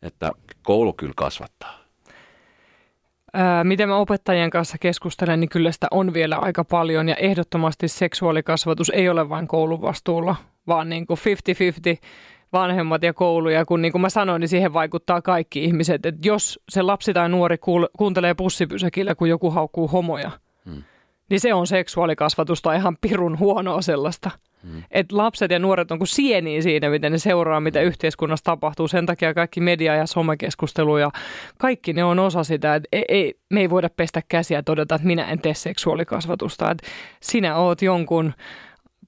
[0.01, 0.31] että
[0.63, 1.80] koulu kyllä kasvattaa?
[3.33, 7.87] Ää, miten mä opettajien kanssa keskustelen, niin kyllä sitä on vielä aika paljon ja ehdottomasti
[7.87, 10.35] seksuaalikasvatus ei ole vain koulun vastuulla,
[10.67, 11.19] vaan niin kuin
[11.97, 11.97] 50-50
[12.53, 16.05] vanhemmat ja kouluja, kun niin kuin mä sanoin, niin siihen vaikuttaa kaikki ihmiset.
[16.05, 20.31] Että jos se lapsi tai nuori kuul- kuuntelee pussipysäkillä, kun joku haukkuu homoja,
[20.65, 20.83] hmm.
[21.31, 24.31] Niin se on seksuaalikasvatusta ihan pirun huonoa sellaista.
[24.63, 24.83] Hmm.
[24.91, 27.87] Et lapset ja nuoret on kuin sieniä siinä, miten ne seuraa, mitä hmm.
[27.87, 28.87] yhteiskunnassa tapahtuu.
[28.87, 31.11] Sen takia kaikki media- ja somekeskustelu ja
[31.57, 34.95] kaikki ne on osa sitä, että ei, ei, me ei voida pestä käsiä ja todeta,
[34.95, 36.71] että minä en tee seksuaalikasvatusta.
[36.71, 36.81] Et
[37.21, 38.33] sinä oot jonkun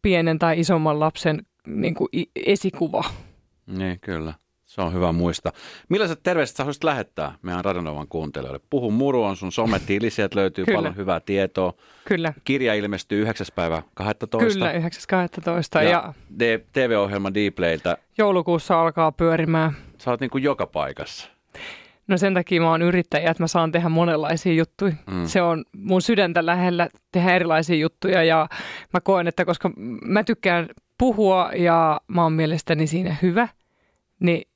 [0.01, 3.03] pienen tai isomman lapsen niin kuin esikuva.
[3.67, 4.34] Niin, kyllä.
[4.74, 5.51] Se on hyvä muistaa.
[5.89, 8.59] Millaiset terveiset sä haluaisit lähettää meidän Radanovan kuuntelijoille?
[8.69, 10.78] Puhu Muru on sun sometili, sieltä löytyy Kyllä.
[10.78, 11.74] paljon hyvää tietoa.
[12.05, 12.34] Kyllä.
[12.43, 13.47] Kirja ilmestyy 9.
[13.55, 14.53] päivä 12.
[14.53, 15.84] Kyllä, 9.12.
[15.84, 16.13] Ja, ja
[16.74, 17.97] TV-ohjelma Dplayltä.
[18.17, 19.78] Joulukuussa alkaa pyörimään.
[19.97, 21.30] Sä oot niin kuin joka paikassa.
[22.07, 24.93] No sen takia mä oon yrittäjä, että mä saan tehdä monenlaisia juttuja.
[25.11, 25.26] Mm.
[25.26, 28.47] Se on mun sydäntä lähellä tehdä erilaisia juttuja ja
[28.93, 29.71] mä koen, että koska
[30.05, 33.47] mä tykkään puhua ja mä oon mielestäni siinä hyvä,
[34.19, 34.53] niin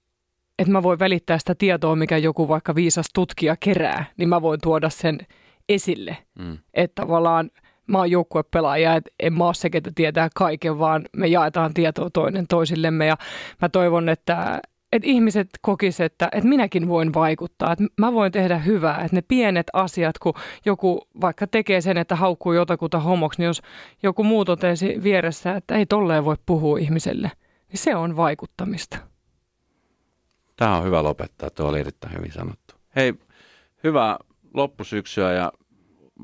[0.60, 4.60] että mä voin välittää sitä tietoa, mikä joku vaikka viisas tutkija kerää, niin mä voin
[4.64, 5.20] tuoda sen
[5.70, 6.18] esille.
[6.40, 6.58] Mm.
[6.74, 7.50] Että tavallaan
[7.88, 12.10] mä oon joukkuepelaaja, että en mä ole se, ketä tietää kaiken, vaan me jaetaan tietoa
[12.10, 13.18] toinen toisillemme ja
[13.62, 18.58] mä toivon, että, että ihmiset kokisivat, että, että minäkin voin vaikuttaa, että mä voin tehdä
[18.58, 20.34] hyvää, että ne pienet asiat, kun
[20.66, 23.62] joku vaikka tekee sen, että haukkuu jotakuta homoksi, niin jos
[24.04, 27.32] joku muu totesi vieressä, että ei tolleen voi puhua ihmiselle,
[27.70, 28.98] niin se on vaikuttamista.
[30.58, 32.76] Tämä on hyvä lopettaa, tuo oli erittäin hyvin sanottu.
[32.96, 33.14] Hei,
[33.84, 34.18] hyvää
[34.54, 35.52] loppusyksyä ja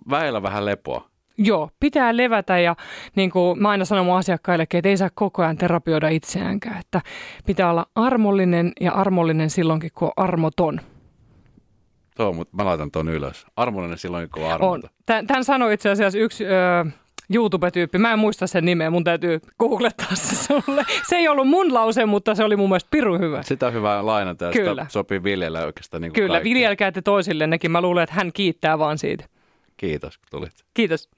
[0.10, 1.10] väillä vähän lepoa.
[1.38, 2.76] Joo, pitää levätä ja
[3.16, 7.02] niin kuin mä aina sanon mun asiakkaillekin, että ei saa koko ajan terapioida itseäänkään, että
[7.46, 10.82] pitää olla armollinen ja armollinen silloinkin, kun on armoton.
[12.16, 13.46] Tuo, mutta mä laitan tuon ylös.
[13.56, 14.90] Armollinen silloin, kun on armoton.
[15.10, 15.26] On.
[15.28, 16.50] Tämän sanoi itse asiassa yksi ö,
[17.34, 17.98] YouTube-tyyppi.
[17.98, 20.86] Mä en muista sen nimeä, mun täytyy googlettaa se sulle.
[21.10, 23.44] Se ei ollut mun lause, mutta se oli mun mielestä pirun hyvä.
[23.44, 24.84] Sitä on hyvä lainata ja Kyllä.
[24.84, 27.72] sitä sopii viljellä oikeastaan niin Kyllä, viljelkää te toisille nekin.
[27.72, 29.26] Mä luulen, että hän kiittää vaan siitä.
[29.78, 30.54] Kiitos, kun tulit.
[30.74, 31.10] Kiitos.